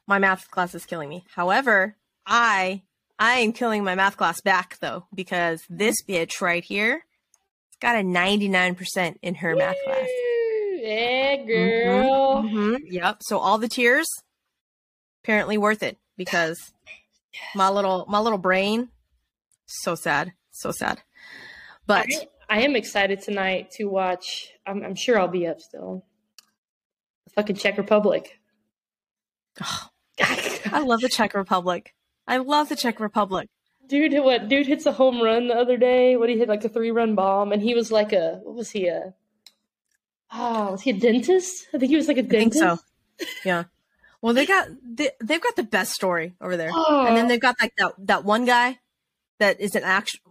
[0.06, 1.24] My math class is killing me.
[1.34, 1.96] However,
[2.26, 2.82] I
[3.18, 7.04] I am killing my math class back though because this bitch right here,
[7.68, 10.08] it's got a 99% in her math class.
[10.76, 12.42] Yeah, Mhm, girl.
[12.44, 13.18] mhm, Yep.
[13.22, 14.06] So all the tears
[15.22, 16.72] apparently worth it because
[17.54, 18.90] my little my little brain
[19.66, 21.02] so sad, so sad.
[21.86, 22.06] But
[22.48, 24.48] I am excited tonight to watch.
[24.66, 26.04] I'm, I'm sure I'll be up still.
[27.26, 28.38] The fucking Czech Republic.
[30.20, 31.94] I love the Czech Republic.
[32.26, 33.48] I love the Czech Republic.
[33.88, 34.48] dude, what?
[34.48, 36.16] Dude hits a home run the other day.
[36.16, 38.70] What he hit like a three run bomb, and he was like a what was
[38.70, 39.14] he a?
[40.32, 41.68] Oh, was he a dentist?
[41.74, 42.84] I think he was like a I think dentist.
[43.18, 43.26] so.
[43.44, 43.64] Yeah.
[44.20, 46.70] Well, they got they, they've got the best story over there.
[46.72, 47.28] Oh, and then ah.
[47.28, 48.78] they've got like that that one guy
[49.38, 50.23] that is an actual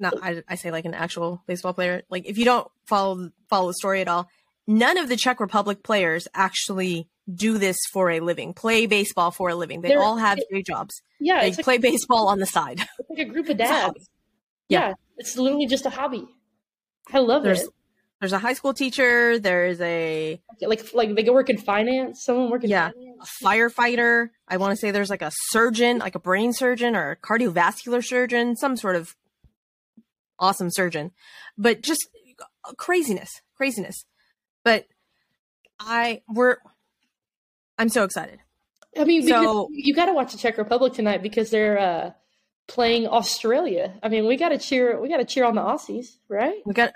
[0.00, 3.68] not I, I say like an actual baseball player like if you don't follow follow
[3.68, 4.28] the story at all
[4.66, 9.48] none of the czech republic players actually do this for a living play baseball for
[9.50, 12.38] a living they They're- all have day jobs yeah, they it's like, play baseball on
[12.38, 14.08] the side it's like a group of dads.
[14.68, 14.88] Yeah.
[14.88, 14.94] Yeah.
[15.18, 16.26] it's literally just a hobby.
[17.12, 17.68] I love there's it.
[18.20, 22.22] there's a high school teacher there's a, Like like they go work in finance.
[22.24, 22.90] Someone working Yeah.
[22.92, 23.28] finance.
[23.42, 27.10] a firefighter i want to say there's like a surgeon like a brain surgeon or
[27.12, 29.14] a cardiovascular surgeon some sort of
[30.40, 31.10] awesome surgeon
[31.56, 32.08] but just
[32.76, 34.04] craziness craziness
[34.64, 34.86] but
[35.78, 36.56] i we're
[37.78, 38.38] i'm so excited
[38.98, 42.10] I mean, because So- you got to watch the Czech Republic tonight because they're uh,
[42.66, 43.94] playing Australia.
[44.02, 45.00] I mean, we got to cheer.
[45.00, 46.56] We got to cheer on the Aussies, right?
[46.66, 46.92] we got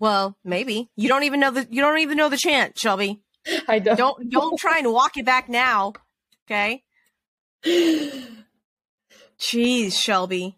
[0.00, 3.20] well maybe you don't even know the you don't even know the chant shelby
[3.68, 3.98] I don't.
[3.98, 5.92] don't don't try and walk it back now
[6.48, 6.82] okay
[9.38, 10.56] Jeez, Shelby.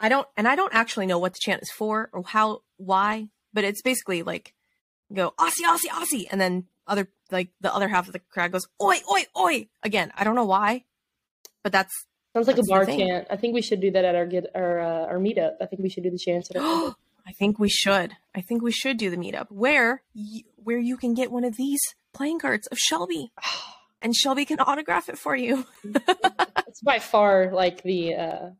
[0.00, 3.28] I don't, and I don't actually know what the chant is for or how, why,
[3.52, 4.54] but it's basically like,
[5.12, 8.66] go Aussie, Aussie, Aussie, and then other like the other half of the crowd goes
[8.82, 9.68] oi, oi, oi.
[9.82, 10.84] Again, I don't know why,
[11.62, 11.92] but that's
[12.32, 13.26] Sounds like That's a bar chant.
[13.28, 15.54] I think we should do that at our get our uh, our meetup.
[15.60, 16.94] I think we should do the chants at our
[17.26, 18.12] I think we should.
[18.34, 21.56] I think we should do the meetup where y- where you can get one of
[21.56, 21.80] these
[22.12, 23.32] playing cards of Shelby,
[24.02, 25.66] and Shelby can autograph it for you.
[26.68, 28.50] It's by far like the uh,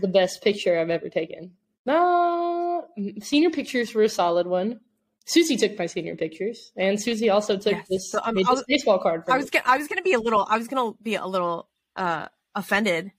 [0.00, 1.52] the best picture I've ever taken.
[1.86, 2.86] No,
[3.20, 4.80] senior pictures were a solid one.
[5.26, 7.86] Susie took my senior pictures, and Susie also took Yes.
[7.88, 9.24] this, So, um, made I this was- baseball card.
[9.24, 11.26] For I was gonna, I was gonna be a little, I was gonna be a
[11.26, 13.10] little uh offended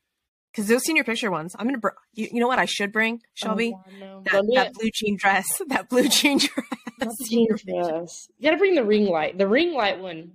[0.51, 1.55] because those senior picture ones.
[1.57, 3.73] I'm gonna, br- you, you know what I should bring, Shelby?
[3.75, 4.23] Oh, God, no.
[4.31, 6.65] that that blue jean dress, that blue jean dress.
[6.99, 8.27] Not the Senior jeans dress.
[8.37, 9.37] You gotta bring the ring light.
[9.37, 10.33] The ring light one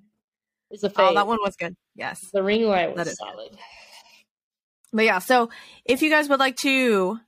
[0.72, 1.10] is a fave.
[1.10, 1.74] Oh, that one was good.
[1.94, 2.18] Yes.
[2.32, 3.58] The ring light was is good.
[4.92, 5.50] But yeah, so
[5.84, 7.20] if you guys would like to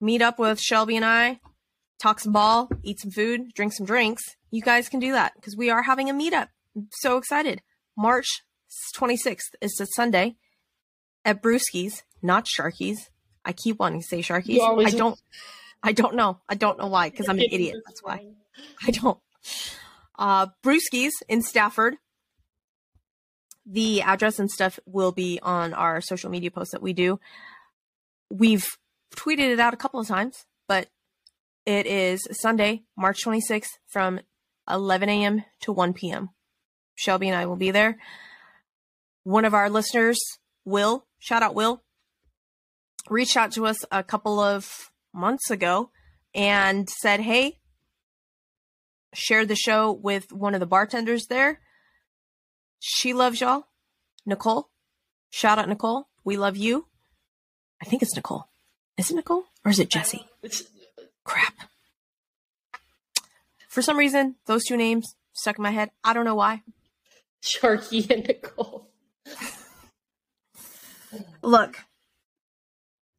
[0.00, 1.40] meet up with Shelby and I,
[2.00, 5.56] talk some ball, eat some food, drink some drinks, you guys can do that because
[5.56, 6.48] we are having a meetup.
[6.76, 7.62] I'm so excited.
[7.96, 8.42] March
[8.96, 10.36] 26th is a Sunday
[11.24, 12.98] at Brewski's not Sharkies.
[13.44, 14.58] I keep wanting to say Sharkies.
[14.86, 15.18] I don't.
[15.82, 16.40] I don't know.
[16.48, 17.10] I don't know why.
[17.10, 17.76] Because I'm an idiot.
[17.86, 18.26] That's why.
[18.86, 19.18] I don't.
[20.18, 21.96] Uh, Brewskis in Stafford.
[23.70, 27.20] The address and stuff will be on our social media posts that we do.
[28.30, 28.66] We've
[29.14, 30.88] tweeted it out a couple of times, but
[31.66, 34.20] it is Sunday, March 26th from
[34.70, 35.44] 11 a.m.
[35.60, 36.30] to 1 p.m.
[36.94, 37.98] Shelby and I will be there.
[39.24, 40.18] One of our listeners,
[40.64, 41.82] Will, shout out Will,
[43.10, 45.90] reached out to us a couple of months ago
[46.34, 47.58] and said, Hey,
[49.14, 51.60] share the show with one of the bartenders there.
[52.80, 53.66] She loves y'all.
[54.24, 54.68] Nicole.
[55.30, 56.08] Shout out Nicole.
[56.24, 56.86] We love you.
[57.80, 58.48] I think it's Nicole.
[58.96, 59.44] Is it Nicole?
[59.64, 60.26] Or is it Jesse?
[60.42, 60.64] It's,
[61.24, 61.54] Crap.
[63.68, 65.90] For some reason, those two names stuck in my head.
[66.02, 66.62] I don't know why.
[67.42, 68.88] Sharky and Nicole.
[71.42, 71.76] Look,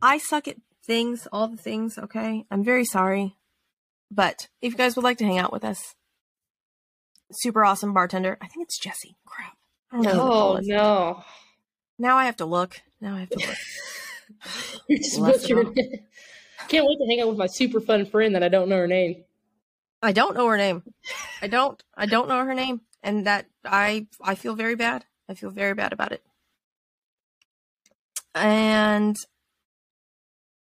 [0.02, 2.46] I suck at things, all the things, okay?
[2.50, 3.36] I'm very sorry.
[4.12, 5.96] But if you guys would like to hang out with us,
[7.32, 8.38] super awesome bartender.
[8.42, 9.16] I think it's Jesse.
[9.26, 9.58] Crap.
[9.92, 10.12] I don't know.
[10.12, 11.24] who Nicole Oh no.
[11.98, 12.82] Now I have to look.
[13.02, 13.58] Now I have to look.
[14.88, 15.68] You just butchered.
[16.68, 18.88] Can't wait to hang out with my super fun friend that I don't know her
[18.88, 19.24] name.
[20.02, 20.84] I don't know her name.
[21.42, 21.82] I don't.
[21.96, 25.06] I don't know her name, and that I I feel very bad.
[25.28, 26.24] I feel very bad about it.
[28.36, 29.16] And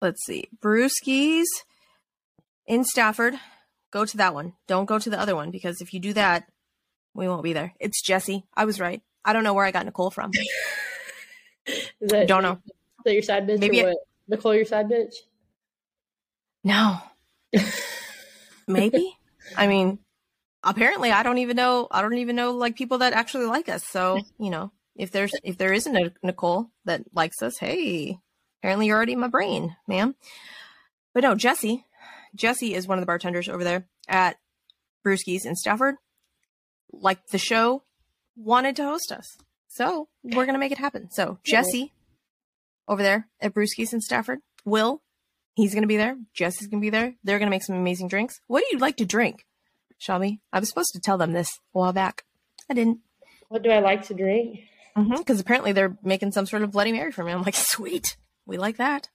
[0.00, 1.46] let's see, Brewskis
[2.66, 3.34] in Stafford.
[3.90, 4.54] Go to that one.
[4.66, 6.44] Don't go to the other one because if you do that,
[7.14, 7.74] we won't be there.
[7.80, 8.44] It's Jesse.
[8.54, 9.02] I was right.
[9.24, 10.30] I don't know where I got Nicole from.
[11.66, 12.58] Is that, Don't know.
[12.64, 13.96] Is that your side bitch Maybe or what?
[14.28, 15.14] Nicole, your side bitch?
[16.64, 16.98] No.
[18.68, 19.16] Maybe.
[19.56, 19.98] I mean,
[20.62, 23.84] apparently I don't even know I don't even know like people that actually like us.
[23.84, 28.18] So, you know, if there's if there isn't a Nicole that likes us, hey,
[28.60, 30.14] apparently you're already in my brain, ma'am.
[31.14, 31.84] But no, Jesse.
[32.34, 34.36] Jesse is one of the bartenders over there at
[35.04, 35.96] Brewski's in Stafford.
[36.92, 37.84] Like the show,
[38.36, 39.36] wanted to host us.
[39.68, 41.10] So we're gonna make it happen.
[41.10, 41.92] So Jesse
[42.88, 44.40] over there at Brewski's in Stafford.
[44.64, 45.02] Will,
[45.54, 46.16] he's gonna be there.
[46.34, 47.14] Jesse's gonna be there.
[47.22, 48.40] They're gonna make some amazing drinks.
[48.48, 49.46] What do you like to drink,
[49.98, 50.40] Shelby?
[50.52, 52.24] I was supposed to tell them this a while back.
[52.68, 52.98] I didn't.
[53.48, 54.60] What do I like to drink?
[54.96, 57.32] Mm-hmm, because apparently they're making some sort of Bloody Mary for me.
[57.32, 58.16] I'm like, sweet.
[58.44, 59.08] We like that.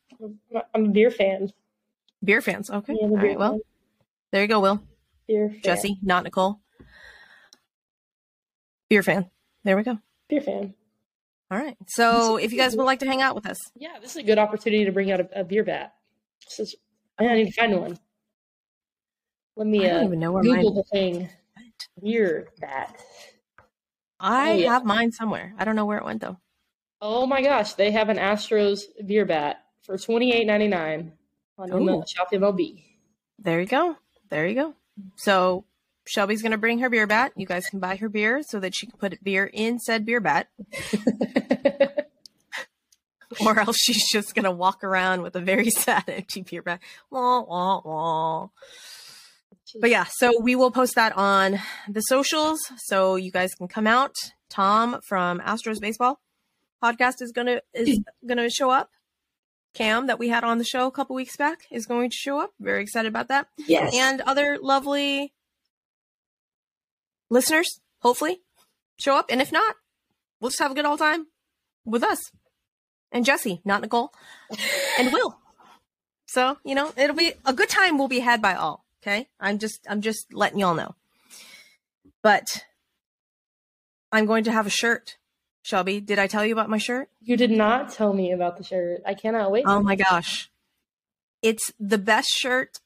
[0.73, 1.51] I'm a beer fan.
[2.23, 2.69] Beer fans.
[2.69, 2.95] Okay.
[2.99, 3.39] Yeah, a beer right.
[3.39, 3.59] Well,
[4.31, 4.81] there you go, Will.
[5.27, 5.61] Beer fan.
[5.63, 6.59] Jesse, not Nicole.
[8.89, 9.29] Beer fan.
[9.63, 9.97] There we go.
[10.29, 10.73] Beer fan.
[11.51, 11.77] All right.
[11.87, 14.23] So if you guys would like to hang out with us, Yeah, this is a
[14.23, 15.93] good opportunity to bring out a, a beer bat.
[16.45, 16.75] This is,
[17.17, 17.99] I need to find one.
[19.55, 20.75] Let me I don't uh, even know where Google mine.
[20.75, 21.29] the thing.
[22.03, 22.99] Beer bat.
[24.19, 24.69] I Oh, yeah.
[24.73, 25.53] have mine somewhere.
[25.57, 26.37] I don't know where it went though.
[27.01, 31.13] Oh my gosh, they have an Astros beer bat for twenty eight ninety nine
[31.57, 31.69] on.
[31.69, 32.83] ML, Shop MLB.
[33.39, 33.97] There you go.
[34.29, 34.73] There you go.
[35.17, 35.65] So
[36.07, 37.33] Shelby's gonna bring her beer bat.
[37.35, 40.19] You guys can buy her beer so that she can put beer in said beer
[40.19, 40.47] bat,
[43.45, 46.81] or else she's just gonna walk around with a very sad empty beer bat.
[47.09, 48.49] Wah, wah, wah.
[49.81, 53.87] But yeah, so we will post that on the socials so you guys can come
[53.87, 54.13] out.
[54.49, 56.19] Tom from Astros Baseball
[56.83, 58.89] podcast is gonna is gonna show up.
[59.75, 62.39] Cam that we had on the show a couple weeks back is going to show
[62.39, 62.51] up.
[62.59, 63.47] Very excited about that.
[63.57, 63.93] yes.
[63.95, 65.33] And other lovely
[67.29, 68.41] listeners, hopefully,
[68.97, 69.27] show up.
[69.29, 69.75] And if not,
[70.39, 71.27] we'll just have a good old time
[71.85, 72.19] with us.
[73.11, 74.11] And Jesse, not Nicole,
[74.99, 75.37] and Will.
[76.25, 78.85] So, you know, it'll be a good time will be had by all.
[79.01, 79.27] Okay.
[79.39, 80.95] I'm just I'm just letting y'all know.
[82.23, 82.63] But
[84.11, 85.17] I'm going to have a shirt.
[85.65, 87.09] Shelby, did I tell you about my shirt?
[87.21, 89.01] you did not tell me about the shirt.
[89.03, 89.63] I cannot wait.
[89.65, 90.51] Oh my gosh.
[91.41, 92.81] It's the best shirt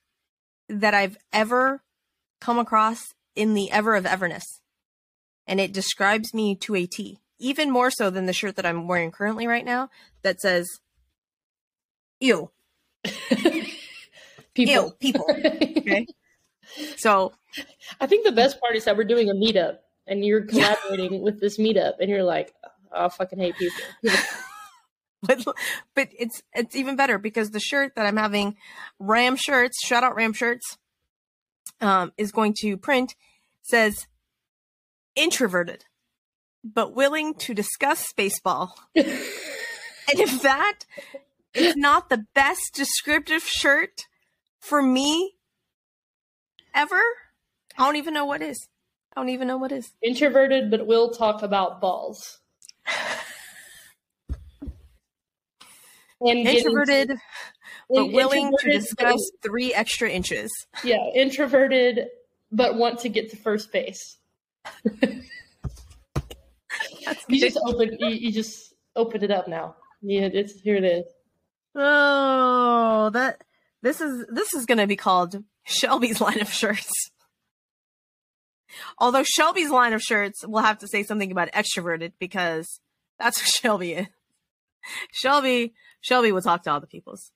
[0.70, 1.84] that I've ever
[2.40, 3.02] come across
[3.36, 4.62] in the ever of everness.
[5.46, 8.88] And it describes me to a T, even more so than the shirt that I'm
[8.88, 9.90] wearing currently right now
[10.22, 10.66] that says,
[12.22, 12.50] ew,
[14.54, 14.74] People.
[14.74, 15.26] ew, people.
[15.30, 16.08] Okay.
[16.98, 17.34] So,
[18.00, 21.40] I think the best part is that we're doing a meetup and you're collaborating with
[21.40, 22.54] this meetup and you're like,
[22.92, 23.82] oh, I fucking hate people.
[25.24, 25.44] but,
[25.96, 28.56] but it's, it's even better because the shirt that I'm having,
[29.00, 30.78] Ram Shirts, shout out Ram Shirts,
[31.82, 33.16] um, is going to print
[33.62, 34.08] says
[35.16, 35.86] introverted,
[36.64, 38.72] but willing to discuss Spaceball.
[40.12, 40.80] And if that
[41.54, 44.08] is not the best descriptive shirt
[44.60, 45.36] for me
[46.74, 47.02] ever,
[47.78, 48.68] I don't even know what is.
[49.16, 49.92] I don't even know what is.
[50.02, 52.40] Introverted, but will talk about balls.
[56.22, 57.12] And Introverted,
[57.90, 60.52] but in- willing to introverted, but- discuss three extra inches.
[60.84, 62.08] yeah, introverted,
[62.52, 64.18] but want to get to first base.
[67.28, 67.96] You just open.
[68.00, 69.76] You, you just open it up now.
[70.02, 70.76] Yeah, it's here.
[70.76, 71.06] It is.
[71.76, 73.44] Oh, that
[73.82, 76.92] this is this is going to be called Shelby's line of shirts.
[78.98, 82.80] Although Shelby's line of shirts will have to say something about extroverted because
[83.18, 84.08] that's what Shelby is.
[85.12, 87.32] Shelby Shelby will talk to all the peoples.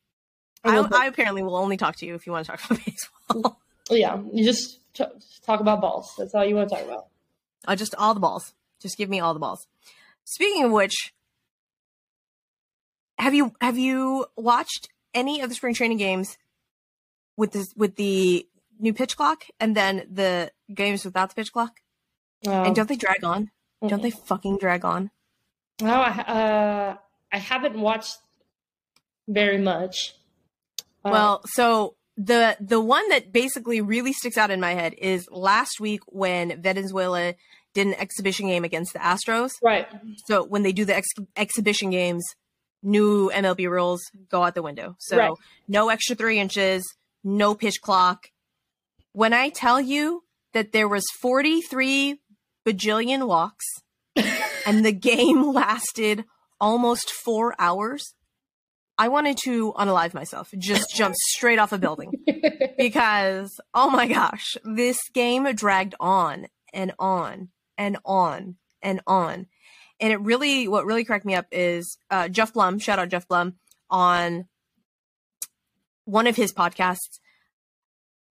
[0.63, 3.59] I, I apparently will only talk to you if you want to talk about baseball.
[3.89, 5.03] yeah, you just t-
[5.45, 6.13] talk about balls.
[6.17, 7.07] That's all you want to talk about.
[7.67, 8.53] Uh, just all the balls.
[8.81, 9.67] Just give me all the balls.
[10.23, 11.13] Speaking of which,
[13.17, 16.37] have you have you watched any of the spring training games
[17.35, 18.47] with this with the
[18.79, 21.79] new pitch clock and then the games without the pitch clock?
[22.45, 23.51] Um, and don't they drag on?
[23.87, 25.11] Don't they fucking drag on?
[25.81, 26.95] No, I, uh,
[27.31, 28.17] I haven't watched
[29.27, 30.15] very much.
[31.03, 35.27] Uh, Well, so the the one that basically really sticks out in my head is
[35.31, 37.33] last week when Venezuela
[37.73, 39.51] did an exhibition game against the Astros.
[39.63, 39.87] right.
[40.27, 42.23] So when they do the ex- exhibition games,
[42.83, 44.95] new MLB rules go out the window.
[44.99, 45.31] So Right.
[45.67, 46.83] no extra three inches,
[47.23, 48.29] no pitch clock.
[49.13, 52.19] When I tell you that there was 43
[52.65, 53.65] bajillion walks
[54.65, 56.25] and the game lasted
[56.59, 58.15] almost four hours,
[58.97, 62.11] I wanted to unalive myself, just jump straight off a building
[62.77, 69.45] because oh my gosh, this game dragged on and on and on and on.
[69.99, 73.27] And it really, what really cracked me up is uh, Geoff Blum, shout out Geoff
[73.27, 73.55] Blum,
[73.89, 74.45] on
[76.05, 77.19] one of his podcasts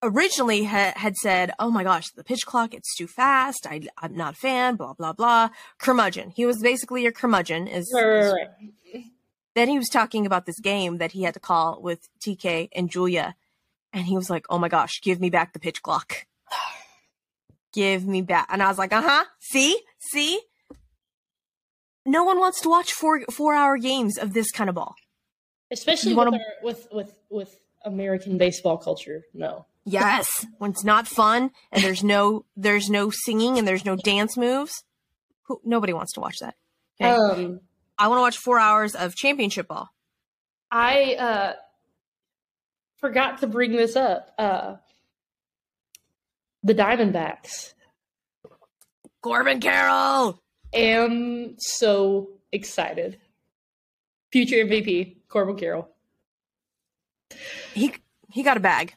[0.05, 3.65] originally ha- had said, "Oh my gosh, the pitch clock it's too fast.
[3.69, 5.49] I, I'm not a fan." Blah blah blah.
[5.79, 6.31] Curmudgeon.
[6.35, 7.67] He was basically a curmudgeon.
[7.67, 8.31] Is, Right, right,
[8.93, 9.03] right.
[9.55, 12.89] then he was talking about this game that he had to call with TK and
[12.89, 13.35] Julia,
[13.93, 16.25] and he was like, "Oh my gosh, give me back the pitch clock,
[17.73, 19.79] give me back." And I was like, "Uh huh, see,
[20.11, 20.39] see."
[22.05, 24.95] No one wants to watch four four hour games of this kind of ball.
[25.71, 29.23] Especially with, wanna- our, with with with American baseball culture.
[29.33, 29.65] No.
[29.85, 34.35] Yes, when it's not fun and there's no there's no singing and there's no dance
[34.35, 34.83] moves,
[35.43, 36.55] who, nobody wants to watch that.
[36.99, 37.11] Okay?
[37.11, 37.61] Um,
[37.97, 39.89] I want to watch four hours of championship ball.
[40.71, 41.53] I uh,
[42.97, 44.33] forgot to bring this up.
[44.37, 44.75] Uh,
[46.63, 47.73] the Diamondbacks.
[49.21, 50.41] Corbin Carroll.
[50.73, 53.19] Am so excited.
[54.31, 55.89] Future MVP Corbin Carroll.
[57.73, 57.93] He
[58.31, 58.95] he got a bag.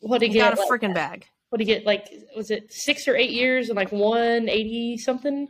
[0.00, 0.58] What did He he got get?
[0.58, 1.26] a like, freaking bag.
[1.50, 1.86] what did he get?
[1.86, 5.48] Like, was it six or eight years and like one eighty something?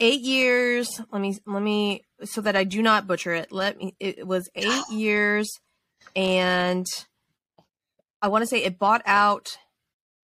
[0.00, 3.94] eight years let me let me so that i do not butcher it let me
[4.00, 5.48] it was eight years
[6.16, 6.84] and
[8.20, 9.56] i want to say it bought out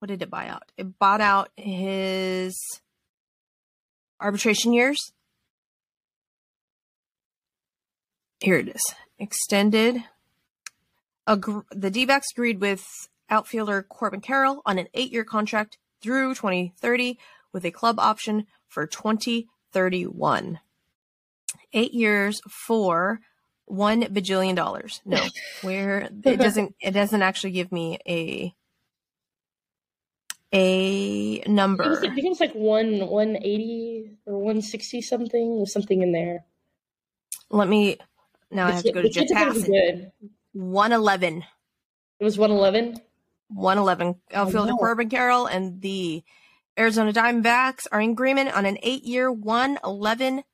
[0.01, 2.59] what did it buy out it bought out his
[4.21, 5.13] arbitration years
[8.41, 8.83] here it is
[9.21, 10.03] extended
[11.29, 12.85] Agr- the d-backs agreed with
[13.31, 17.19] outfielder corbin carroll on an eight-year contract through 2030
[17.53, 20.61] with a club option for 2031.
[21.73, 23.21] Eight years for
[23.67, 25.01] one bajillion dollars.
[25.05, 25.25] No,
[25.63, 28.53] where it doesn't it doesn't actually give me a
[30.51, 31.99] think it was, number.
[31.99, 35.65] I think it was like one one eighty or one sixty something.
[35.67, 36.45] Something in there.
[37.51, 37.99] Let me
[38.51, 39.67] now I have to go to The Jet kid's gonna be Passan.
[39.67, 40.13] Good.
[40.53, 41.45] 111.
[42.19, 43.01] It was one eleven.
[43.51, 44.17] 111.
[44.33, 44.79] Outfielder wow.
[44.79, 46.23] Corbin Carroll and the
[46.79, 50.45] Arizona Diamondbacks are in agreement on an eight year, 111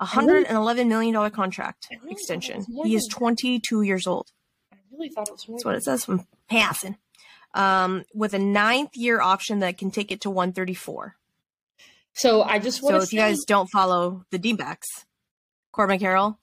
[0.00, 2.64] $111 million contract really extension.
[2.82, 4.30] He is 22 years old.
[4.72, 5.44] I really thought it was.
[5.48, 6.96] That's what it says from passing.
[7.54, 11.14] Um, with a ninth year option that can take it to 134.
[12.12, 14.86] So I just want So to if you guys don't follow the D-backs,
[15.72, 16.38] Corbin Carroll,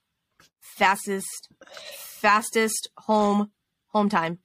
[0.59, 3.51] fastest, fastest home,
[3.87, 4.39] home time.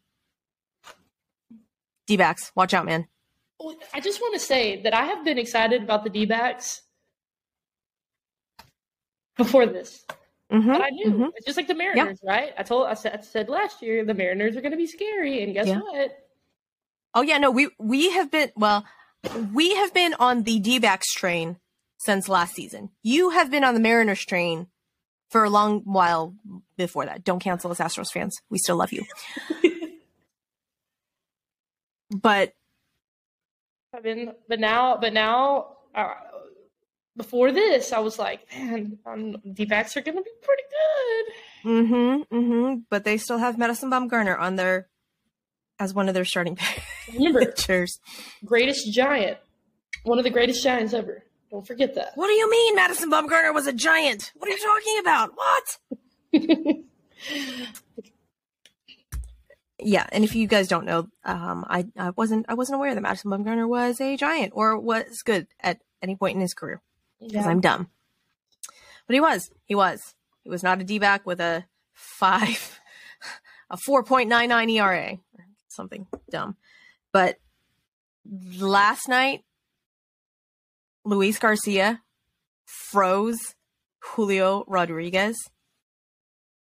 [2.07, 3.07] D-backs, watch out, man.
[3.95, 6.83] I just want to say that I have been excited about the D-backs
[9.37, 10.05] before this.
[10.51, 11.31] hmm But I knew mhm.
[11.37, 12.53] it's just like the Mariners, right?
[12.57, 15.43] I told I said, I said last year the Mariners are going to be scary,
[15.43, 15.81] and guess Yeah.
[15.81, 16.19] what?
[17.15, 18.85] Oh yeah, no, we we have been well,
[19.53, 21.57] we have been on the D-backs train
[21.99, 22.91] since last season.
[23.03, 24.69] You have been on the Mariners train
[25.31, 26.35] for a long while
[26.77, 27.25] before that.
[27.25, 28.37] Don't cancel us, Astros fans.
[28.51, 29.05] We still love you.
[32.11, 32.53] but
[33.95, 36.15] I've been, but now, but now, uh,
[37.17, 41.71] before this, I was like, man, um, D-backs are going to be pretty good.
[41.71, 42.37] Mm-hmm.
[42.37, 42.75] Mm-hmm.
[42.91, 44.89] But they still have Madison Bumgarner on their
[45.79, 46.59] as one of their starting
[47.15, 48.01] Remember, pitchers.
[48.45, 49.39] greatest giant,
[50.05, 51.23] one of the greatest giants ever.
[51.51, 52.13] Don't forget that.
[52.17, 54.33] What do you mean Madison Bumgarner was a giant?
[54.37, 55.33] What are you talking about?
[55.37, 55.79] What?
[59.87, 63.01] yeah, and if you guys don't know, um, I, I wasn't I wasn't aware that
[63.01, 66.83] Madison Bumgarner was a giant or was good at any point in his career
[67.21, 67.49] because Yeah.
[67.49, 67.89] I'm dumb.
[69.07, 69.51] But he was.
[69.65, 70.15] He was.
[70.43, 72.81] He was not a D back with a five,
[73.71, 75.19] a four point nine nine ERA,
[75.69, 76.57] something dumb.
[77.13, 77.39] But
[78.59, 79.45] last night,
[81.05, 82.03] Luis Garcia
[82.65, 83.55] froze
[84.01, 85.37] Julio Rodriguez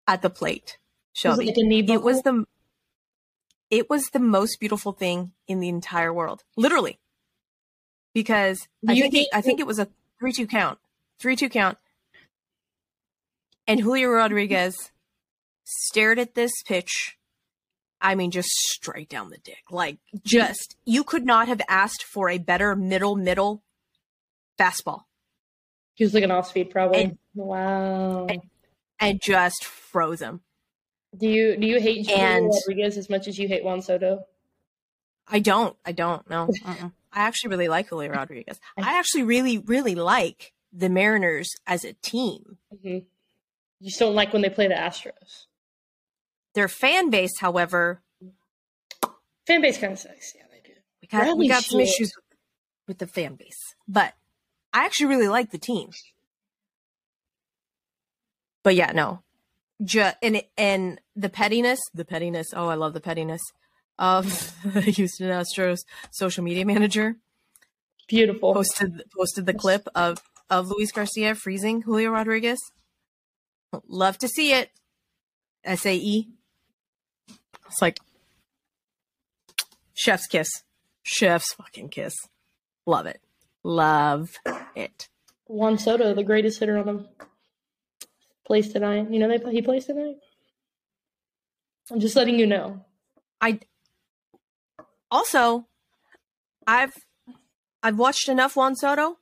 [0.08, 0.78] at the plate.
[0.80, 2.46] Was Shelby, it like a knee it was the
[3.70, 7.00] it was the most beautiful thing in the entire world literally.
[8.14, 9.88] Because I think, it, I think it was a
[10.22, 10.80] 3-2 count
[11.22, 11.78] 3-2 count.
[13.68, 14.76] And Julio Rodriguez
[15.64, 17.18] stared at this pitch
[18.02, 19.64] I mean just straight down the dick.
[19.70, 23.64] Like just you could not have asked for a better middle middle
[24.58, 25.02] fastball.
[25.96, 27.04] He was like an off speed, probably.
[27.04, 28.28] And- wow.
[29.00, 30.42] and just froze him
[31.18, 34.26] do you do you hate Julio and- Rodriguez as much as you hate Juan Soto?
[35.28, 35.76] I don't.
[35.86, 36.28] I don't.
[36.30, 36.48] No.
[36.64, 36.92] Mm-mm.
[37.14, 38.60] I actually really like Julio Rodriguez.
[38.78, 42.58] I actually really, really like the Mariners as a team.
[42.72, 43.04] hmm You
[43.84, 45.46] just don't like when they play the Astros.
[46.56, 48.02] Their fan base, however,
[49.48, 50.34] Fan base kind of sucks.
[50.36, 50.74] Yeah, they do.
[51.02, 52.38] we got, we got some issues with,
[52.88, 54.14] with the fan base, but
[54.74, 55.90] I actually really like the team.
[58.64, 59.24] But yeah, no,
[59.84, 62.48] just and and the pettiness, the pettiness.
[62.54, 63.42] Oh, I love the pettiness
[63.98, 65.80] of the Houston Astros
[66.12, 67.18] social media manager.
[68.08, 68.54] Beautiful.
[68.54, 72.60] posted posted the clip of of Luis Garcia freezing Julio Rodriguez.
[73.88, 74.72] Love to see it.
[75.66, 76.28] SAE.
[77.68, 78.00] It's like
[79.94, 80.50] chef's kiss.
[81.04, 82.16] Chef's fucking kiss.
[82.86, 83.22] Love it.
[83.64, 84.30] Love
[84.76, 85.10] it.
[85.46, 87.06] Juan Soto, the greatest hitter on the
[88.50, 89.06] plays tonight.
[89.12, 90.16] You know they he plays tonight.
[91.92, 92.84] I'm just letting you know.
[93.40, 93.60] I
[95.12, 95.68] also
[96.66, 96.94] I've
[97.84, 99.20] I've watched enough Juan Soto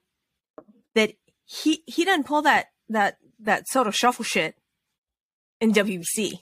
[0.96, 1.12] that
[1.44, 4.56] he he doesn't pull that that that Soto shuffle shit
[5.60, 6.40] in WBC.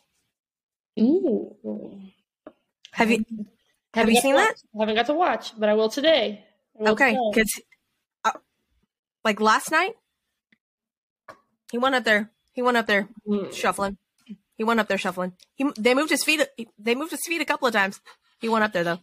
[0.99, 2.01] Ooh.
[2.91, 3.25] Have you
[3.95, 4.53] have you seen that?
[4.75, 6.45] I haven't got to watch, but I will today.
[6.79, 7.51] I will Okay, because
[8.23, 8.31] uh,
[9.23, 9.93] like last night,
[11.71, 12.29] he went up there.
[12.55, 13.53] He went up there Mm.
[13.53, 13.97] shuffling.
[14.57, 15.33] He went up there shuffling.
[15.55, 16.41] He they moved his feet.
[16.79, 17.99] They moved his feet a couple of times.
[18.39, 18.99] He went up there though.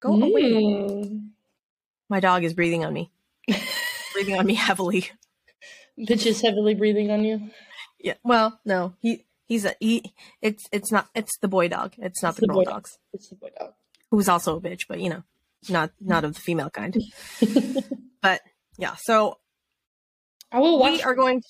[0.00, 0.42] Go away.
[0.52, 1.30] Mm.
[2.08, 3.10] My dog is breathing on me.
[4.14, 5.10] breathing on me heavily.
[5.98, 7.50] Bitch is heavily breathing on you.
[7.98, 8.14] Yeah.
[8.24, 8.94] Well, no.
[9.00, 10.14] He he's a he.
[10.40, 11.08] It's it's not.
[11.14, 11.94] It's the boy dog.
[11.98, 12.98] It's not It's the the girl dogs.
[13.12, 13.72] It's the boy dog.
[14.10, 15.22] Who's also a bitch, but you know,
[15.68, 16.96] not not of the female kind.
[18.22, 18.40] but
[18.78, 18.94] yeah.
[19.00, 19.38] So
[20.52, 20.92] I will watch.
[20.92, 21.40] we are going.
[21.40, 21.46] To,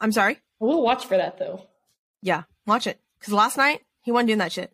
[0.00, 0.38] I'm sorry.
[0.60, 1.62] I will watch for that though.
[2.22, 3.00] Yeah, watch it.
[3.18, 4.72] Because last night he wasn't doing that shit,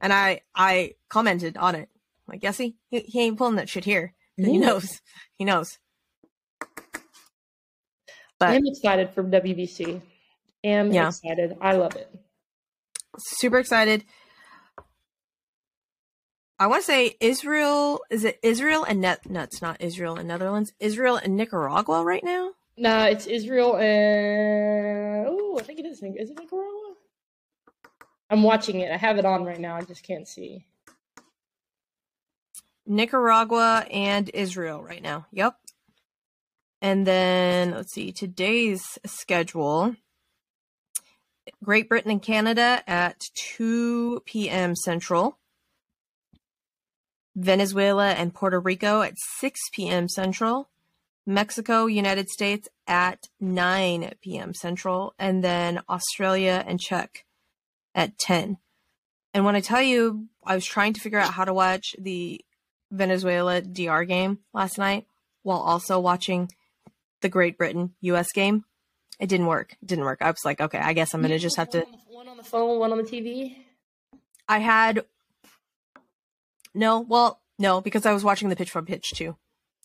[0.00, 1.88] and I I commented on it.
[2.26, 4.14] Like, yes, he he, he ain't pulling that shit here.
[4.36, 5.00] He knows.
[5.36, 5.78] He knows.
[8.38, 10.00] But I'm excited for WBC.
[10.64, 11.08] I am Yeah.
[11.08, 11.56] excited.
[11.60, 12.08] I love it.
[13.18, 14.04] super excited.
[16.60, 18.00] I want to say Israel.
[18.10, 19.28] Is it Israel and Net?
[19.28, 20.72] No, it's not Israel and Netherlands.
[20.80, 22.52] Israel and Nicaragua right now.
[22.78, 26.00] Nah, it's Israel and oh, I think it is.
[26.00, 26.94] Is it Nicaragua?
[28.30, 28.92] I'm watching it.
[28.92, 29.74] I have it on right now.
[29.74, 30.64] I just can't see.
[32.86, 35.26] Nicaragua and Israel right now.
[35.32, 35.56] Yep.
[36.80, 39.96] And then let's see today's schedule.
[41.64, 43.24] Great Britain and Canada at
[43.56, 44.76] 2 p.m.
[44.76, 45.38] Central.
[47.34, 50.08] Venezuela and Puerto Rico at 6 p.m.
[50.08, 50.68] Central.
[51.28, 54.54] Mexico, United States at 9 p.m.
[54.54, 55.12] Central.
[55.18, 57.26] And then Australia and Czech
[57.94, 58.56] at 10.
[59.34, 62.40] And when I tell you, I was trying to figure out how to watch the
[62.90, 65.06] Venezuela DR game last night
[65.42, 66.50] while also watching
[67.20, 68.64] the Great Britain US game.
[69.20, 69.76] It didn't work.
[69.82, 70.22] It didn't work.
[70.22, 71.84] I was like, okay, I guess I'm gonna just have to.
[72.08, 73.54] One on the phone, one on the TV.
[74.48, 75.04] I had
[76.72, 79.36] no, well, no, because I was watching the pitch from pitch too.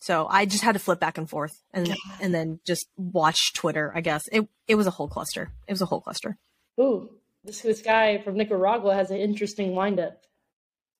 [0.04, 3.90] So I just had to flip back and forth and and then just watch Twitter.
[3.94, 5.50] I guess it it was a whole cluster.
[5.66, 6.36] It was a whole cluster.
[6.78, 7.08] Ooh,
[7.42, 10.20] this this guy from Nicaragua has an interesting windup.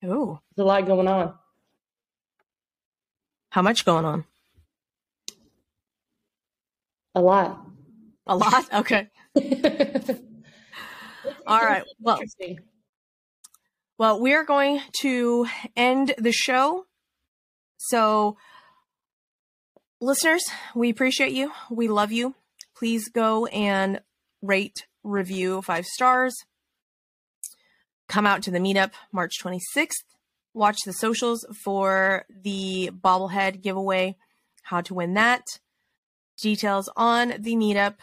[0.06, 1.34] Ooh, There's a lot going on.
[3.50, 4.24] how much going on?
[7.14, 7.60] A lot.
[8.26, 8.64] A lot.
[8.72, 9.08] Okay.
[11.46, 11.84] All right.
[12.00, 12.20] Well,
[13.98, 15.46] well, we are going to
[15.76, 16.86] end the show.
[17.76, 18.36] So,
[20.00, 21.52] listeners, we appreciate you.
[21.70, 22.34] We love you.
[22.76, 24.00] Please go and
[24.42, 26.34] rate, review five stars.
[28.08, 30.04] Come out to the meetup March 26th.
[30.52, 34.16] Watch the socials for the bobblehead giveaway,
[34.62, 35.42] how to win that.
[36.40, 37.96] Details on the meetup.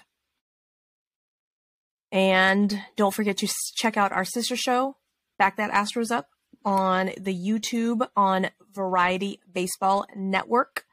[2.12, 4.98] And don't forget to check out our sister show,
[5.38, 6.28] Back That Astros Up,
[6.66, 10.86] on the YouTube on Variety Baseball Network.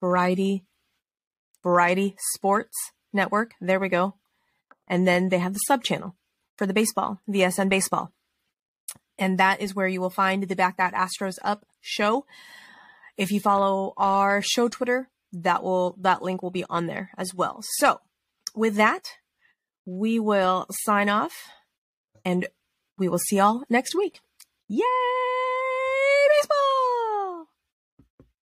[0.00, 0.64] Variety
[1.62, 2.74] Variety Sports
[3.12, 3.52] Network.
[3.60, 4.14] There we go.
[4.86, 6.14] And then they have the sub channel
[6.56, 8.12] for the baseball, VSN Baseball.
[9.18, 12.24] And that is where you will find the Back That Astros Up show.
[13.16, 17.34] If you follow our show Twitter, that will that link will be on there as
[17.34, 17.60] well.
[17.62, 18.00] So,
[18.54, 19.02] with that,
[19.84, 21.34] we will sign off
[22.24, 22.46] and
[22.96, 24.20] we will see y'all next week.
[24.68, 25.47] Yay!